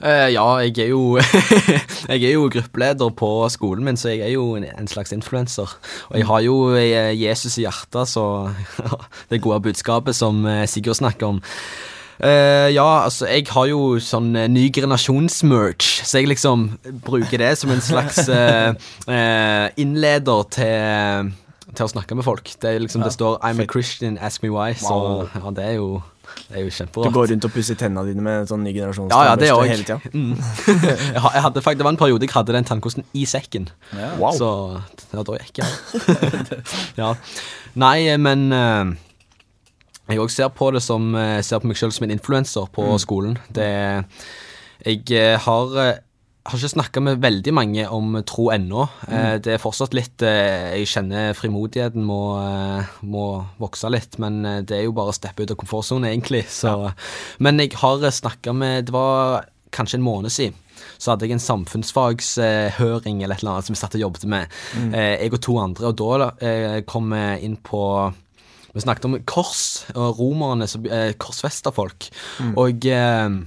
[0.02, 1.18] Uh, ja, jeg er jo
[2.14, 5.78] Jeg er jo gruppeleder på skolen min, så jeg er jo en, en slags influenser.
[6.10, 8.50] Og jeg har jo eh, Jesus i hjertet, så
[9.30, 11.44] det gode budskapet som Sigurd snakker om.
[12.18, 16.72] Eh, ja, altså, jeg har jo sånn uh, ny generasjons-merch, så jeg liksom
[17.06, 18.74] bruker det som en slags uh,
[19.84, 21.32] innleder til,
[21.70, 22.50] til å snakke med folk.
[22.58, 25.30] Det er liksom, det står 'I'm a Christian, ask me why', så Wow.
[25.30, 26.02] ja, det er jo,
[26.50, 29.24] det er jo Du går rundt og pusser tennene dine med sånn ny generasjons Ja,
[29.30, 30.02] ja, det er hele tida.
[30.10, 30.34] Mm.
[31.14, 33.70] jeg, hadde, faktisk, det var en periode jeg hadde den tannkosten i sekken.
[33.94, 34.16] Ja.
[34.18, 34.34] Wow.
[34.34, 34.50] Så
[35.14, 35.70] ja, da gikk jeg.
[37.02, 37.14] ja.
[37.78, 38.98] Nei, men eh,
[40.08, 42.90] jeg òg ser på det som eh, Ser på meg selv som en influenser på
[43.04, 43.38] skolen.
[43.54, 43.70] Det
[44.86, 45.96] Jeg eh, har eh,
[46.48, 48.86] har ikke snakka med veldig mange om tro ennå.
[49.04, 49.42] Mm.
[49.44, 52.40] det er fortsatt litt Jeg kjenner frimodigheten må,
[53.04, 53.26] må
[53.60, 56.46] vokse litt, men det er jo bare å steppe ut av komfortsonen, egentlig.
[56.48, 56.72] Så,
[57.44, 59.44] Men jeg har snakka med Det var
[59.76, 60.56] kanskje en måned siden.
[60.96, 64.48] Så hadde jeg en samfunnsfagshøring eller et eller annet som vi satt og jobbet med.
[64.80, 64.96] mm.
[64.96, 67.84] jeg og to andre, og da kom vi inn på
[68.74, 72.10] vi snakket om kors og romerne som eh, korsfesta folk.
[72.60, 73.38] Og eh,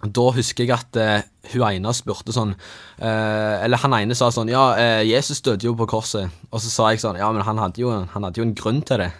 [0.00, 4.48] da husker jeg at eh, hun ene spurte sånn eh, Eller han ene sa sånn
[4.48, 6.30] Ja, eh, Jesus døde jo på korset.
[6.50, 8.80] Og så sa jeg sånn Ja, men han hadde jo, han hadde jo en grunn
[8.86, 9.10] til det.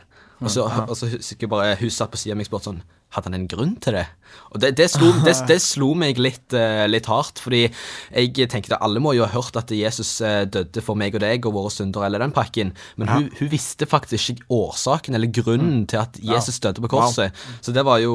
[0.40, 2.80] Og så, og så husker jeg bare hun satt på siden mi og spurte sånn
[3.10, 4.06] Hadde han en grunn til det?
[4.54, 8.78] Og det, det, slo, det, det slo meg litt, eh, litt hardt, fordi jeg tenkte
[8.78, 11.72] alle må jo ha hørt at Jesus eh, døde for meg og deg og våre
[11.74, 12.70] synder, eller den pakken,
[13.00, 17.34] men hun, hun visste faktisk ikke årsaken eller grunnen til at Jesus døde på korset.
[17.60, 18.14] Så det var jo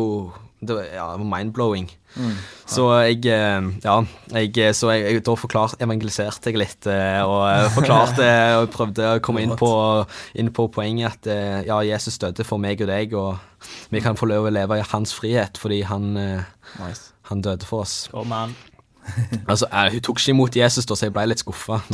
[0.60, 1.90] det var, ja, mind-blowing.
[2.66, 3.96] Så jeg eh, Ja,
[4.32, 8.30] jeg, så jeg, jeg da forklart, evangeliserte jeg litt eh, og eh, forklarte
[8.62, 9.70] og prøvde å komme inn på,
[10.40, 13.36] inn på poenget at eh, ja, Jesus døde for meg og deg, og
[13.92, 16.48] vi kan få lov å leve i hans frihet fordi han, eh,
[16.80, 17.12] Nice.
[17.32, 18.06] han døde for oss.
[18.16, 18.56] Oh, man.
[19.52, 21.84] Altså, jeg, Hun tok ikke imot Jesus, da, så jeg ble litt skuffa.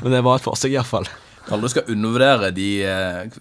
[0.00, 1.04] Men, men det var et forsøk, iallfall.
[1.56, 2.68] Aldri skal undervurdere de,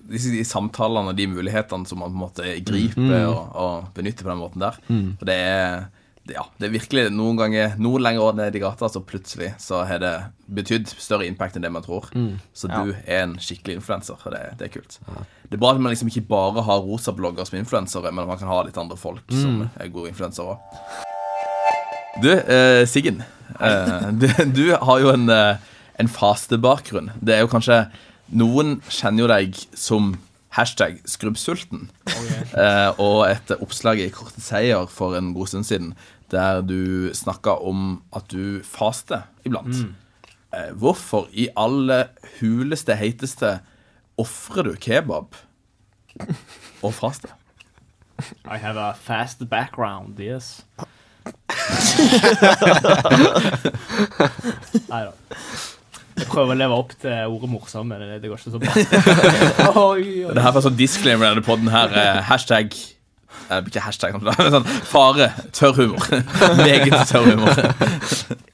[0.09, 4.25] de, de samtalene og de mulighetene som man på en måte griper og, og benytter
[4.25, 4.79] på den måten der.
[5.19, 5.83] Og det er,
[6.29, 9.83] det, ja, det er virkelig noen ganger Noen lenger ned i gata, så plutselig så
[9.89, 10.13] har det
[10.59, 12.09] betydd større impact enn det man tror.
[12.53, 14.99] Så du er en skikkelig influenser, og det, det er kult.
[15.49, 18.41] Det er bra at man liksom ikke bare har rosablogger som influensere, men at man
[18.41, 21.05] kan ha litt andre folk som er gode influensere òg.
[22.21, 23.23] Du, eh, Siggen.
[23.59, 25.55] Eh, du, du har jo en, eh,
[25.99, 27.11] en fastebakgrunn.
[27.21, 27.87] Det er jo kanskje
[28.29, 30.11] Noen kjenner jo deg som
[30.53, 31.87] hashtag skrubbsulten.
[32.53, 35.93] Eh, og et oppslag i Korte Seier for en god stund siden
[36.29, 39.75] der du snakka om at du faster iblant.
[40.53, 42.03] Eh, hvorfor i alle
[42.37, 43.55] huleste, heiteste
[44.21, 45.33] ofrer du kebab
[46.85, 47.33] og faster?
[48.45, 50.61] I have a fast background, yes.
[54.89, 55.11] Nei da.
[56.19, 58.73] Jeg prøver å leve opp til ordet morsom, men det, det går ikke så bra.
[59.89, 60.31] Oi, oi.
[60.35, 61.93] Det her var sånn disclaimer i denne poden her.
[61.95, 65.31] Eh, hashtag eh, Ikke hashtag, men sånn fare.
[65.55, 66.09] Tørr humor.
[66.63, 67.61] Meget tørr humor.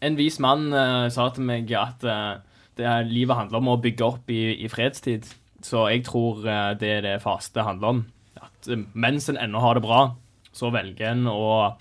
[0.05, 2.35] En vis mann uh, sa til meg at uh,
[2.77, 5.27] det er, livet handler om å bygge opp i, i fredstid.
[5.65, 8.05] Så jeg tror uh, det er det faste handler om.
[8.41, 10.07] At mens en ennå har det bra,
[10.55, 11.75] så velger en å,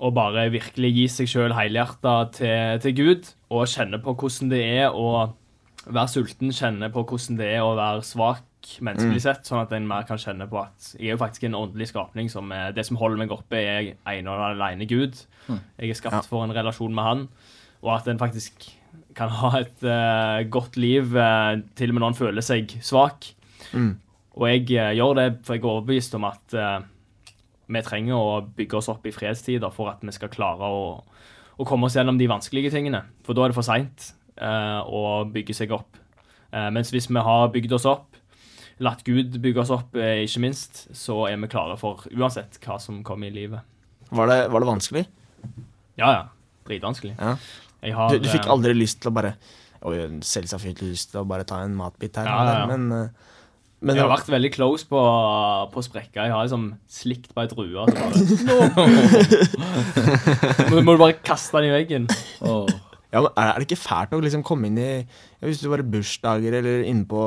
[0.00, 4.62] å bare virkelig gi seg sjøl helhjerta til, til Gud, og kjenne på hvordan det
[4.64, 5.10] er å
[5.86, 8.46] være sulten, kjenne på hvordan det er å være svak
[8.84, 11.56] menneskelig sett, sånn at en mer kan kjenne på at jeg er jo faktisk en
[11.56, 15.16] åndelig skapning som er, det som holder meg oppe, er ene og alene Gud.
[15.80, 17.24] Jeg er skapt for en relasjon med han,
[17.80, 18.68] og at en faktisk
[19.16, 23.32] kan ha et uh, godt liv uh, til og med når en føler seg svak.
[24.36, 26.78] Og jeg uh, gjør det, for jeg er overbevist om at eh,
[27.70, 30.84] vi trenger å bygge oss opp i fredstider for at vi skal klare å,
[31.60, 33.04] å komme oss gjennom de vanskelige tingene.
[33.26, 35.98] For da er det for seint eh, å bygge seg opp.
[36.50, 38.18] Eh, mens hvis vi har bygd oss opp,
[38.80, 42.78] latt Gud bygge oss opp, eh, ikke minst, så er vi klare for uansett hva
[42.82, 43.62] som kommer i livet.
[44.10, 45.06] Var det, var det vanskelig?
[46.00, 46.22] Ja, ja.
[46.66, 47.14] Dritvanskelig.
[47.20, 47.36] Ja.
[47.96, 49.34] Har, Du, du fikk eh, aldri lyst til å bare
[49.88, 49.96] Oi,
[50.28, 52.64] selvsagt fikk lyst til å bare ta en matbit her, Ja, ja, ja.
[52.68, 53.28] men eh,
[53.80, 55.00] men Jeg har vært veldig close på,
[55.72, 56.26] på sprekka.
[56.26, 57.86] Jeg har liksom slikt på ei drue.
[57.88, 58.56] Nå
[60.68, 62.08] Så må, du bare kaste den i veggen.
[62.44, 62.68] Oh.
[63.10, 65.86] Ja, men er det ikke fælt å liksom komme inn i ja, Hvis du bare
[65.86, 67.22] bursdager eller inne på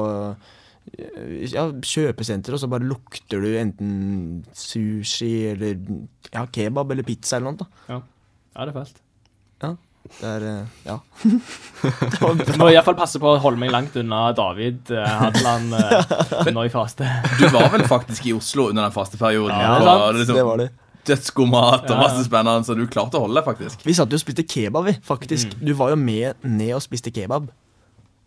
[0.93, 3.91] ja, kjøpesenter, og så bare lukter du enten
[4.55, 5.79] sushi eller
[6.29, 7.63] ja, kebab eller pizza eller noe.
[7.63, 7.97] Da.
[7.97, 7.99] Ja,
[8.67, 9.03] det er fælt.
[10.03, 10.97] Det er eh, Ja.
[12.13, 16.65] Du må fall passe på å holde meg langt unna David eh, Hadeland eh, nå
[16.67, 17.07] i faste.
[17.39, 19.55] Du var vel faktisk i Oslo under den fasteperioden?
[19.55, 20.69] Ja, det det var liksom Det var det.
[21.07, 22.01] dødsgod mat og Ja, ja.
[22.03, 23.83] masse spennende, så du klarte å holde deg, faktisk.
[23.87, 25.55] Vi satt jo og spiste kebab, vi, faktisk.
[25.57, 25.65] Mm.
[25.67, 27.49] Du var jo med ned og spiste kebab.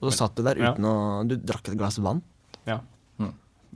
[0.01, 0.75] Og så satt du der Ja.
[0.75, 0.97] uten å
[1.29, 2.21] Du drakk et glass vann.
[2.69, 2.81] Ja.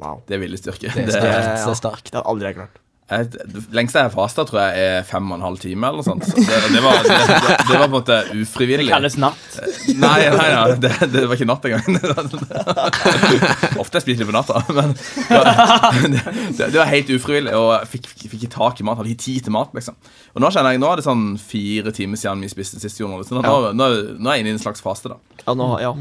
[0.00, 0.22] Wow.
[0.26, 0.88] Det er viljestyrke.
[0.94, 1.40] Det er Det, ja.
[1.60, 2.08] Det er sterkt.
[2.08, 2.78] Det hadde aldri jeg klart.
[3.10, 6.22] Det lengste jeg har fasta, tror jeg er fem og en halv time, eller sånt.
[6.28, 8.86] Så Det, det, var, det, det, det var på en måte ufrivillig.
[8.86, 9.56] Det kalles natt.
[9.98, 11.98] Nei, nei, nei det, det var ikke natt engang.
[13.82, 14.94] Ofte jeg spiser litt på natta, men
[16.60, 17.56] det, var helt ufrivillig.
[17.58, 19.00] Og jeg fikk, fikk, ikke tak i mat.
[19.02, 19.98] Hadde ikke tid til mat, liksom.
[20.36, 23.02] Og nå kjenner jeg, nå er det sånn fire timer siden vi spiste sist.
[23.02, 25.42] Så nå, nå, nå, er jeg inne i en slags faste, da.
[25.48, 25.96] Ja, nå, ja.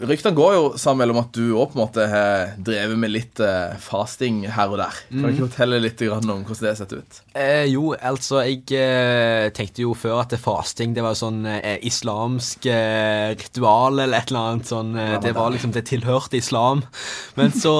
[0.00, 4.72] Ryktene går jo Samuel, om at du òg har drevet med litt eh, fasting her
[4.72, 5.00] og der.
[5.10, 7.18] Kan du ikke fortelle litt grann om hvordan det har sett ut?
[7.36, 12.70] Eh, jo, altså, jeg eh, tenkte jo før at fasting det var sånn eh, islamsk
[12.72, 16.82] eh, ritual eller et eller annet sånn Det var liksom, det tilhørte islam.
[17.36, 17.74] Men så,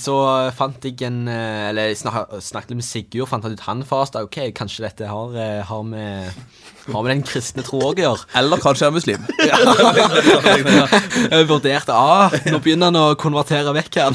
[0.00, 0.16] så
[0.56, 4.24] fant jeg en Eller jeg snak, snakket litt med Sigurd, fant ut han fasta.
[4.26, 5.38] Ok, kanskje dette har,
[5.68, 6.34] har med
[6.92, 8.24] har med den kristne tro òg å gjøre.
[8.40, 9.22] Eller kanskje jeg er muslim.
[11.34, 14.12] Jeg vurderte ah, Nå begynner han å konvertere vekk her.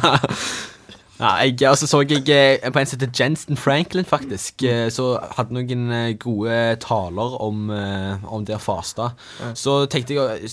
[1.20, 2.24] Ja, jeg, og så så jeg
[2.72, 4.64] på en som heter Jenston Franklin, faktisk.
[4.64, 9.04] eh, Så hadde noen eh, gode taler om, eh, om det å faste.
[9.52, 10.48] Så tenkte jeg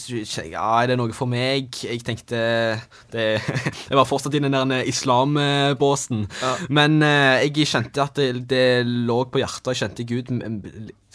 [0.50, 1.70] ja, er det noe for meg?
[1.70, 2.83] Jeg tenkte
[3.14, 3.38] det,
[3.92, 6.26] Jeg var fortsatt i den der islambåsen.
[6.26, 6.74] islambåsen.
[6.74, 6.98] Men
[7.46, 9.70] jeg kjente at det, det lå på hjertet.
[9.70, 10.35] Jeg kjente Gud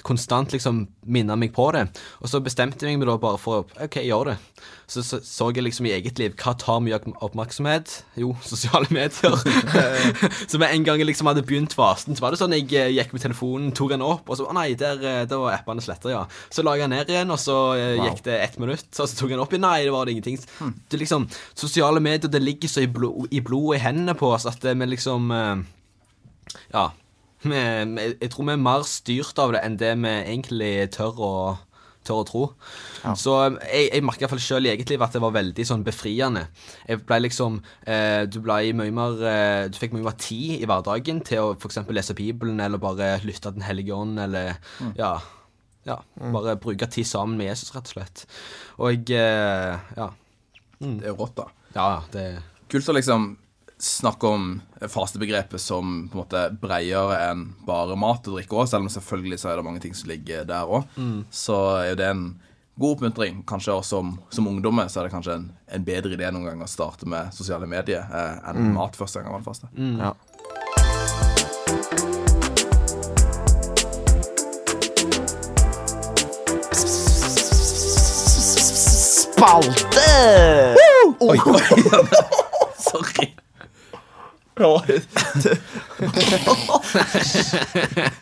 [0.06, 1.88] konstant liksom minne meg på det.
[2.22, 4.38] Og så bestemte jeg meg da bare for OK, gjør det.
[4.92, 7.94] Så så, så jeg liksom i eget liv hva tar mye oppmerksomhet?
[8.20, 9.38] Jo, sosiale medier.
[10.52, 12.92] så med en gang jeg liksom hadde begynt fasten, så var det sånn jeg eh,
[12.98, 15.84] gikk med telefonen, tok den opp, og så Å nei, der, eh, der var appene
[15.84, 16.26] sletta, ja.
[16.52, 18.08] Så la jeg den ned igjen, og så eh, Wow.
[18.08, 19.66] gikk det ett minutt, og så tok jeg den opp igjen.
[19.66, 20.40] Nei, det var det ingenting.
[20.90, 24.32] Det er liksom Sosiale medier, det ligger så i, blod, i blodet i hendene på
[24.32, 25.32] oss at vi liksom
[26.72, 26.90] Ja.
[27.44, 31.34] Jeg tror vi er mer styrt av det enn det vi egentlig tør å,
[32.06, 32.42] tør å tro.
[33.18, 35.86] Så um, jeg, jeg merker iallfall sjøl i eget liv at det var veldig sånn
[35.86, 36.46] befriende.
[36.86, 37.58] Jeg ble liksom
[37.90, 41.52] eh, Du ble mye mer eh, Du fikk mye mer tid i hverdagen til å
[41.58, 41.82] f.eks.
[41.90, 44.54] lese Bibelen, eller bare lytte til Den hellige ånd, eller
[45.00, 45.16] ja.
[45.90, 48.26] Ja, Bare bruke tid sammen med Jesus, rett og slett.
[48.78, 50.12] Og jeg eh, Ja.
[50.82, 51.50] Det er rått, da.
[51.74, 52.26] Ja, det
[52.72, 53.34] Kult å liksom
[53.82, 58.86] snakke om fastebegrepet som på en måte bredere enn bare mat og drikke òg, selv
[58.86, 60.86] om selvfølgelig så er det mange ting som ligger der òg.
[61.34, 62.24] Så er jo det en
[62.82, 63.42] god oppmuntring.
[63.50, 66.62] Kanskje også som, som ungdommer så er det kanskje en, en bedre idé noen gang
[66.66, 69.70] å starte med sosiale medier eh, enn mat første gang man faster.
[69.76, 70.14] ja.
[79.32, 80.76] Spalte!
[81.20, 81.62] Oi, oi,
[82.78, 83.41] Sorry.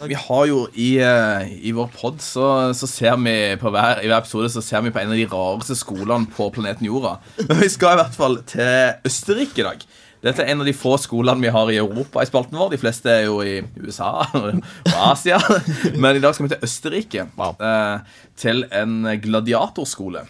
[0.09, 4.09] Vi har jo i, eh, i vår pod så, så ser vi på hver, i
[4.09, 7.17] hver episode så ser vi på en av de rareste skolene på planeten Jorda.
[7.47, 9.79] Men vi skal i hvert fall til Østerrike i dag.
[10.19, 12.73] Dette er en av de få skolene vi har i Europa i spalten vår.
[12.73, 14.59] De fleste er jo i USA og
[15.07, 15.39] Asia.
[15.95, 17.29] Men i dag skal vi til Østerrike.
[17.39, 17.55] Wow.
[18.39, 20.25] til en gladiatorskole.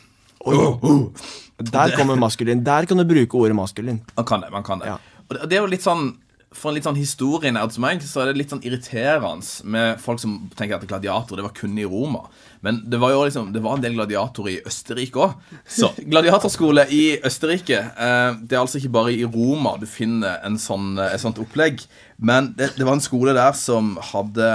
[1.73, 2.61] Der kommer maskulin.
[2.63, 3.99] Der kan du bruke ordet maskulin.
[4.15, 4.51] Man kan det.
[4.53, 4.97] man kan det Ja.
[5.29, 6.11] Og det, er jo litt sånn
[6.49, 10.21] For en litt sånn historienerd som meg, så er det litt sånn irriterende med folk
[10.21, 12.23] som tenker at gladiator det var kun i Roma.
[12.65, 15.51] Men det var jo liksom Det var en del gladiatorer i Østerrike òg.
[15.69, 20.57] Så gladiatorskole i Østerrike eh, Det er altså ikke bare i Roma du finner en
[20.61, 21.83] sånn, eh, et sånt opplegg.
[22.17, 24.49] Men det, det var en skole der som hadde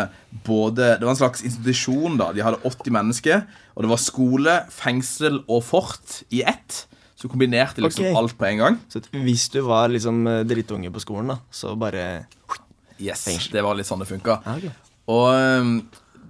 [0.44, 2.32] både Det var en slags institusjon, da.
[2.34, 3.46] De hadde 80 mennesker.
[3.74, 6.84] Og det var skole, fengsel og fort i ett.
[7.24, 8.16] Så kombinerte liksom okay.
[8.20, 8.74] alt på en gang.
[8.92, 12.26] Så hvis du var liksom eh, drittunge på skolen, da, så bare
[13.00, 13.56] Yes, Fengsel.
[13.56, 14.36] det var litt sånn det funka.
[14.44, 14.90] Ja, ok.
[15.14, 15.70] Og um,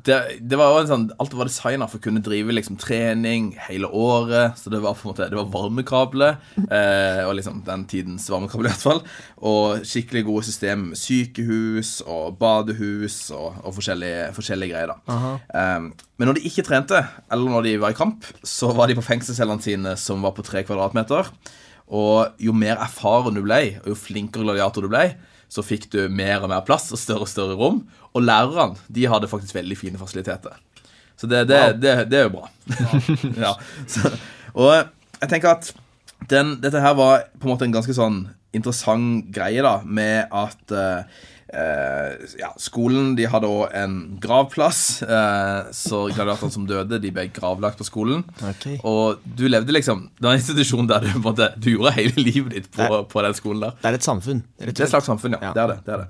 [0.05, 3.53] det, det var jo en sånn Alt var designa for å kunne drive liksom trening
[3.67, 4.59] hele året.
[4.61, 6.37] Så det var på en måte Det var varmekabler.
[6.65, 9.03] Eh, og liksom den tidens varmekabler, i hvert fall.
[9.49, 14.93] Og skikkelig gode system sykehus og badehus og, og forskjellige, forskjellige greier.
[14.93, 15.19] da
[15.79, 17.01] um, Men når de ikke trente,
[17.33, 20.45] eller når de var i kamp, så var de på fengselscellene sine, som var på
[20.47, 21.33] tre kvadratmeter.
[21.95, 25.09] Og jo mer erfaren du ble, og jo flinkere gladiator du ble,
[25.55, 27.85] så fikk du mer og mer plass og større og større rom.
[28.15, 30.57] Og lærerne de hadde faktisk veldig fine fasiliteter.
[31.15, 32.49] Så det, det, det, det er jo bra.
[33.45, 33.53] ja.
[33.87, 34.11] så,
[34.59, 35.71] og jeg tenker at
[36.31, 38.25] den, dette her var på en måte en ganske sånn
[38.55, 41.23] interessant greie, da, med at eh,
[41.55, 47.27] eh, ja, skolen de hadde òg en gravplass, eh, så gladiatorene som døde, de ble
[47.35, 48.25] gravlagt på skolen.
[48.51, 48.79] Okay.
[48.87, 52.57] Og du levde liksom Det var en institusjon der du måtte, Du gjorde hele livet
[52.57, 53.77] ditt på, på den skolen der.
[53.81, 54.45] Det er et samfunn.
[54.59, 55.51] Det er et slags samfunn, ja.
[55.51, 55.53] Ja.
[55.57, 55.79] Det er det.
[55.87, 56.09] det, er det.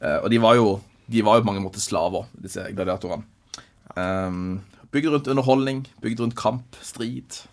[0.00, 0.70] Eh, og de var jo
[1.06, 3.22] De var jo på mange måter slaver, disse gladiatorene.
[3.96, 7.44] Um, bygd rundt underholdning, bygd rundt kamp, strid.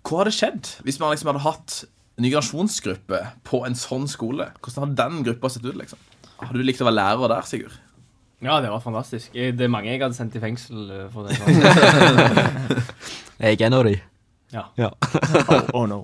[0.00, 1.76] Hva hadde skjedd hvis man liksom hadde hatt
[2.16, 4.48] en ny generasjonsgruppe på en sånn skole?
[4.62, 5.76] Hvordan hadde den gruppa sett ut?
[5.76, 6.00] liksom?
[6.40, 7.76] Hadde du likt å være lærer der, Sigurd?
[8.44, 9.32] Ja, det var fantastisk.
[9.32, 11.36] Det er mange jeg hadde sendt i fengsel eh, for det.
[13.40, 13.94] Jeg er en av de.
[14.52, 14.64] Ja.
[14.80, 14.90] Ja.
[15.46, 16.02] Oh, oh no.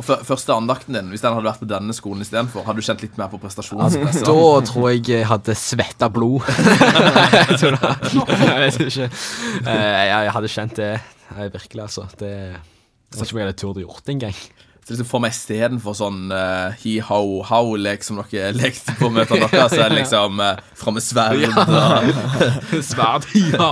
[0.00, 3.02] Og første andakten din, hvis den hadde vært på denne skolen istedenfor, hadde du kjent
[3.04, 4.22] litt mer på prestasjonspress?
[4.24, 4.36] Da
[4.66, 6.40] tror jeg jeg hadde svetta blod.
[6.48, 7.90] jeg tror det.
[8.32, 9.06] Jeg vet ikke.
[9.62, 12.02] Eh, Jeg hadde kjent det jeg virkelig, altså.
[12.18, 14.38] Det jeg ikke om jeg hadde turt å gjort det engang.
[14.82, 19.84] Så liksom for meg istedenfor sånn uh, hi-ho-how-lek som dere lekte på møtene deres, så
[19.84, 23.68] er det liksom uh, fra med sverd og Sverd, ja.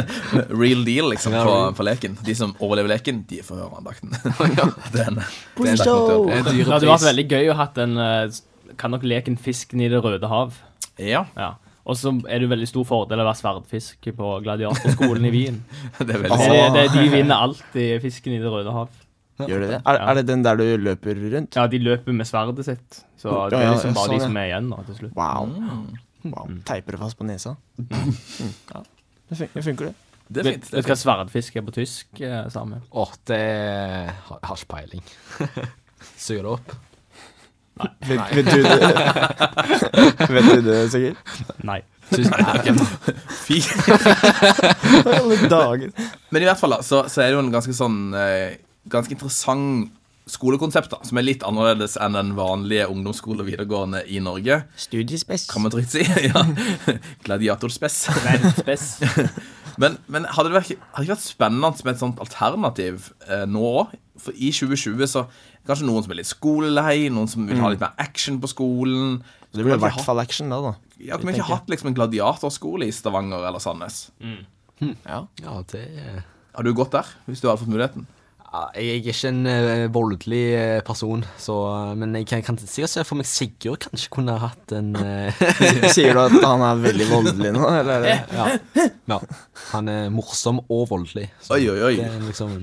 [0.62, 2.18] real deal liksom på, på leken.
[2.26, 4.10] De som overlever leken, de får høre andakten.
[4.96, 5.20] den,
[5.54, 6.26] Please den don't.
[6.26, 8.40] Det er en Det hadde vært veldig gøy å hatt en eh,
[8.80, 10.58] Kan dere leken Fisken i det røde hav?
[10.98, 11.54] Ja, Ja.
[11.90, 15.62] Og så er det veldig stor fordel å være sverdfisk på gladiatorskolen i Wien.
[15.96, 18.90] det er veldig det, det, de vinner alltid Fisken i det røde hav.
[19.48, 19.80] Gjør de det?
[19.86, 21.56] Er, er det den der du løper rundt?
[21.56, 23.00] Ja, de løper med sverdet sitt.
[23.20, 25.16] Så det er liksom bare sånn, de som er igjen da, til slutt.
[25.16, 25.50] Wow.
[25.54, 26.30] Mm.
[26.34, 26.52] wow.
[26.68, 27.56] Teiper det fast på nesa?
[27.80, 28.14] Mm.
[28.74, 28.84] Ja.
[29.30, 29.94] Det, funker, det funker, det.
[30.30, 30.72] Det er Vet fint.
[30.74, 32.20] vet du hva sverdfisk er på tysk?
[32.22, 33.42] Eh, Åh, Å, det
[34.26, 35.04] har ikke peiling.
[36.24, 36.74] Suger det opp.
[38.06, 38.90] Vet, vet du det?
[40.34, 41.32] vet du det, sikkert?
[41.66, 41.80] Nei.
[43.46, 43.60] Fy.
[45.06, 45.92] Alle dager.
[46.30, 49.12] Men i hvert fall da, så, så er det jo en ganske sånn eh, Ganske
[49.12, 49.90] interessant
[50.30, 54.62] skolekonsept, da, som er litt annerledes enn den vanlige ungdomsskole og videregående i Norge.
[54.78, 55.48] Studiespes.
[55.50, 56.04] Kan man trygt si.
[56.28, 56.44] ja.
[57.26, 58.04] Gladiatorspess.
[59.80, 63.46] Men, men hadde det vært, hadde det ikke vært spennende med et sånt alternativ eh,
[63.48, 63.94] nå òg?
[64.20, 65.22] For i 2020 så
[65.64, 69.22] kanskje noen som er litt skolelei, noen som vil ha litt mer action på skolen.
[69.54, 70.74] Det blir i hvert fall action da, da.
[71.00, 74.10] Ja, Kunne vi ikke hatt liksom en gladiatorskole i Stavanger eller Sandnes?
[74.20, 75.22] Ja.
[75.40, 75.86] Ja, det
[76.50, 78.04] Hadde du gått der hvis du hadde fått muligheten?
[78.50, 81.56] Ja, Jeg er ikke en eh, voldelig eh, person, så,
[81.98, 85.42] men jeg kan, kan sikkert se for meg Sigurd kanskje kunne hatt en eh,
[85.94, 88.06] Sier du at han er veldig voldelig nå, eller?
[88.10, 88.86] er ja.
[89.14, 89.20] ja.
[89.70, 91.28] Han er morsom og voldelig.
[91.42, 91.94] så Oi, oi, oi.
[92.00, 92.56] Det er liksom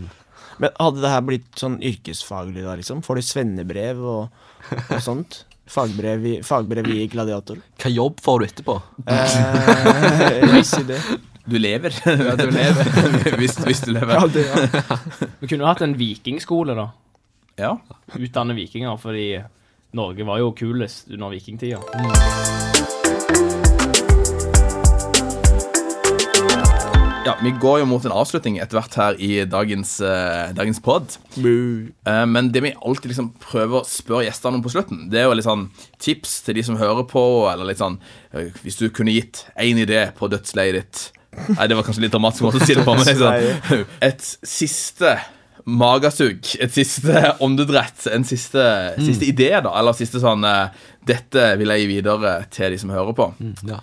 [0.59, 3.03] Men hadde det her blitt sånn yrkesfaglig da, liksom?
[3.05, 4.43] Får du svennebrev og,
[4.89, 5.43] og sånt?
[5.67, 7.59] Fagbrev i, fagbrev i gladiator?
[7.79, 8.77] Hva jobb får du etterpå?
[9.07, 10.99] Eh, si idé.
[11.47, 11.93] Du lever.
[12.05, 12.89] ja, du lever.
[13.39, 14.13] hvis, hvis du lever.
[14.13, 14.97] Ja, det, ja.
[15.39, 16.89] Vi kunne jo hatt en vikingskole, da.
[17.57, 17.77] Ja.
[18.19, 19.29] Utdanne vikinger, fordi
[19.95, 21.79] Norge var jo kulest under vikingtida.
[27.27, 31.17] ja, Vi går jo mot en avslutning etter hvert her i dagens, eh, dagens pod.
[31.39, 35.27] Eh, men det vi alltid liksom prøver å spørre gjestene om på slutten, det er
[35.27, 35.69] jo litt sånn
[36.03, 37.99] tips til de som hører på, eller litt sånn
[38.33, 41.07] eh, Hvis du kunne gitt én idé på dødsleiet ditt
[41.53, 45.17] Nei, det var kanskje litt dramatisk måte å si det på, men liksom, et siste
[45.67, 48.63] magesugg, et siste åndedrett, en siste,
[49.03, 52.91] siste idé, da, eller siste sånn eh, Dette vil jeg gi videre til de som
[52.91, 53.29] hører på.
[53.67, 53.79] Ja.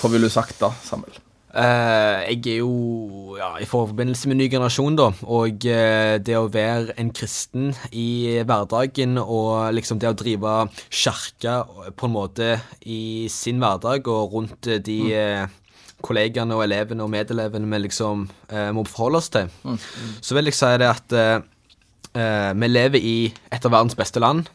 [0.00, 1.22] Hva ville du sagt da, Samuel?
[1.56, 6.50] Uh, jeg er jo ja, i forbindelse med ny generasjon, da, og uh, det å
[6.52, 10.56] være en kristen i hverdagen og liksom det å drive
[10.90, 11.62] kirke
[11.96, 12.50] på en måte
[12.84, 15.56] i sin hverdag og rundt de eh,
[16.06, 19.50] kollegaene og elevene og medelevene vi liksom eh, må forholde oss til,
[20.22, 21.40] så vil jeg si det at eh,
[22.16, 23.18] eh, vi lever i
[23.52, 24.46] et av verdens beste land.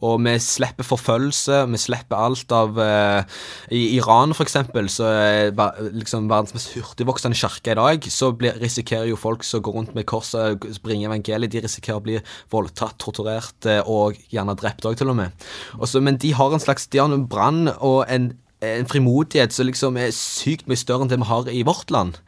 [0.00, 3.40] Og vi slipper forfølgelse, vi slipper alt av eh,
[3.76, 5.50] I Iran, for eksempel, så er
[5.92, 9.96] liksom verdens mest hurtigvoksende kirke i dag, så blir, risikerer jo folk som går rundt
[9.98, 12.16] med korset og bringer evangeliet, de risikerer å bli
[12.52, 15.48] voldtatt, torturert eh, og gjerne drept òg, til og med.
[15.76, 19.68] Også, men de har en slags De har en brann og en en frimodighet som
[19.68, 22.20] liksom er sykt mye større enn det vi har i vårt land.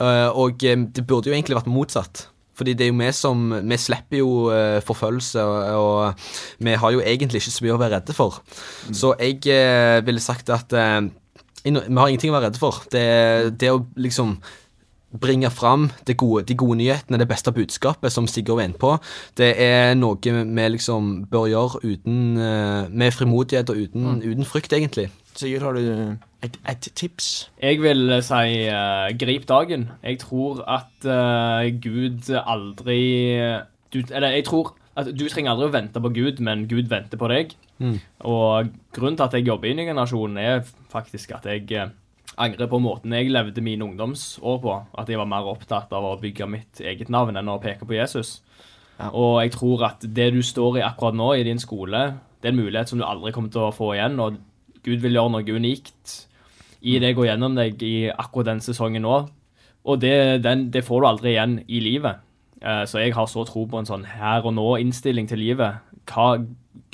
[0.00, 2.26] Eh, og eh, det burde jo egentlig vært motsatt.
[2.58, 6.90] Fordi det er jo vi som Vi slipper jo uh, forfølgelse, og, og vi har
[6.90, 8.40] jo egentlig ikke så mye å være redde for.
[8.90, 11.04] Så jeg uh, ville sagt at eh,
[11.62, 12.82] vi har ingenting å være redde for.
[12.90, 13.04] Det,
[13.60, 14.40] det å liksom
[15.20, 18.90] bringe fram det gode, de gode nyhetene, det beste budskapet, som Sigurd var inne på,
[19.40, 24.72] det er noe vi liksom bør gjøre uten, eh, med frimodighet og uten, uten frykt,
[24.72, 25.08] egentlig.
[25.38, 27.50] Sigurd, har du et, et tips?
[27.62, 29.86] Jeg vil eh, si uh, grip dagen.
[30.02, 33.02] Jeg tror at uh, Gud aldri
[33.94, 37.20] du, Eller jeg tror at du trenger aldri å vente på Gud, men Gud venter
[37.20, 37.54] på deg.
[38.26, 41.92] Og grunnen til at jeg jobber i Ny generasjon, er faktisk at jeg uh,
[42.42, 44.74] angrer på måten jeg levde mine ungdomsår på.
[44.98, 47.94] At jeg var mer opptatt av å bygge mitt eget navn enn å peke på
[47.94, 48.40] Jesus.
[48.98, 49.12] Ja.
[49.14, 52.08] Og jeg tror at det du står i akkurat nå i din skole,
[52.42, 54.18] det er en mulighet som du aldri kommer til å få igjen.
[54.22, 54.42] Og
[54.86, 56.14] Gud vil gjøre noe unikt
[56.80, 59.16] i det går gjennom deg i akkurat den sesongen nå.
[59.88, 62.20] Og det, den, det får du aldri igjen i livet.
[62.62, 65.80] Eh, så jeg har så tro på en sånn her og nå-innstilling til livet.
[66.08, 66.36] Hva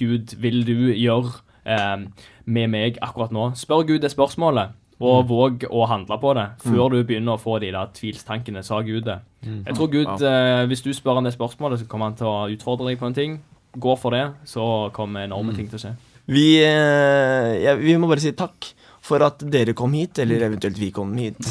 [0.01, 2.07] Gud vil du gjøre eh,
[2.45, 3.51] med meg akkurat nå?
[3.59, 4.75] Spør Gud det spørsmålet,
[5.05, 8.63] og våg å handle på det før du begynner å få de der tvilstankene.
[8.65, 9.19] Sa Gud det?
[9.67, 12.49] Jeg tror Gud, eh, hvis du spør han det spørsmålet, så kommer han til å
[12.55, 13.39] utfordre deg på en ting.
[13.75, 15.97] Gå for det, så kommer enorme ting til å skje.
[16.27, 18.71] Vi, eh, ja, vi må bare si takk
[19.05, 21.37] for at dere kom hit, eller eventuelt vi kom hit.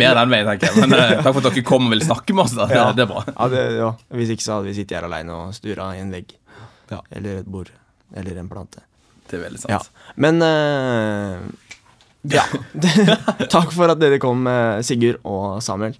[0.00, 0.80] Mer den veien, tenker jeg.
[0.82, 2.56] Men uh, takk for at dere kom og ville snakke med oss.
[2.58, 2.86] da det, Ja.
[2.96, 3.22] det er bra.
[3.30, 3.90] Ja, det, ja.
[4.18, 6.34] Hvis ikke så hadde vi sittet her aleine og stura i en vegg.
[6.90, 6.98] Ja.
[7.14, 7.70] Eller et bord.
[8.16, 8.82] Eller en plante.
[9.30, 9.78] Det er veldig Ja.
[9.78, 9.90] sant.
[10.16, 11.38] Men uh,
[12.26, 12.42] Ja.
[13.54, 14.42] Takk for at dere kom,
[14.82, 15.94] Sigurd og Samuel.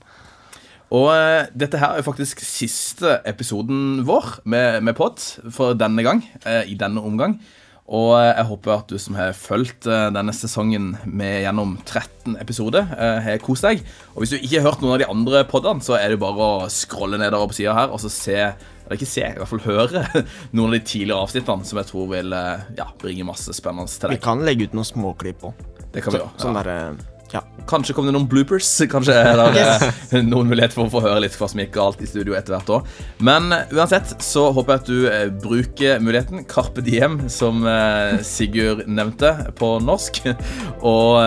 [0.95, 5.23] Og uh, dette her er faktisk siste episoden vår med, med pod
[5.55, 6.23] for denne gang.
[6.47, 7.41] Uh, I denne omgang.
[7.87, 12.87] Og uh, jeg håper at du som har fulgt denne sesongen med gjennom 13 episoder,
[13.23, 13.83] har kost deg.
[14.15, 16.49] Og hvis du ikke har hørt noen av de andre podene, så er det bare
[16.67, 18.41] å scrolle nedover på sida her og så se
[18.87, 20.05] eller ikke se, i hvert fall høre
[20.55, 22.37] noen av de tidligere avsnittene som jeg tror vil
[22.79, 24.21] ja, bringe masse spennende til deg.
[24.21, 25.67] Vi kan legge ut noen småklipp òg.
[25.91, 26.35] Det kan vi gjøre.
[26.39, 27.16] Sånn ja.
[27.33, 27.43] Ja.
[27.67, 28.69] Kanskje kommer det noen bloopers.
[28.93, 30.15] Kanskje er det yes.
[30.27, 32.73] noen mulighet for å få høre litt hva som gikk galt i studio etter hvert
[32.79, 32.91] òg.
[33.27, 36.47] Men eh, uansett så håper jeg at du eh, bruker muligheten.
[36.51, 40.23] Carpe diem, som eh, Sigurd nevnte på norsk.
[40.95, 41.23] Og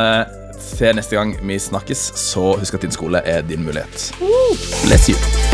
[0.75, 4.11] til neste gang vi snakkes, så husk at din skole er din mulighet.
[4.85, 5.48] Bless you.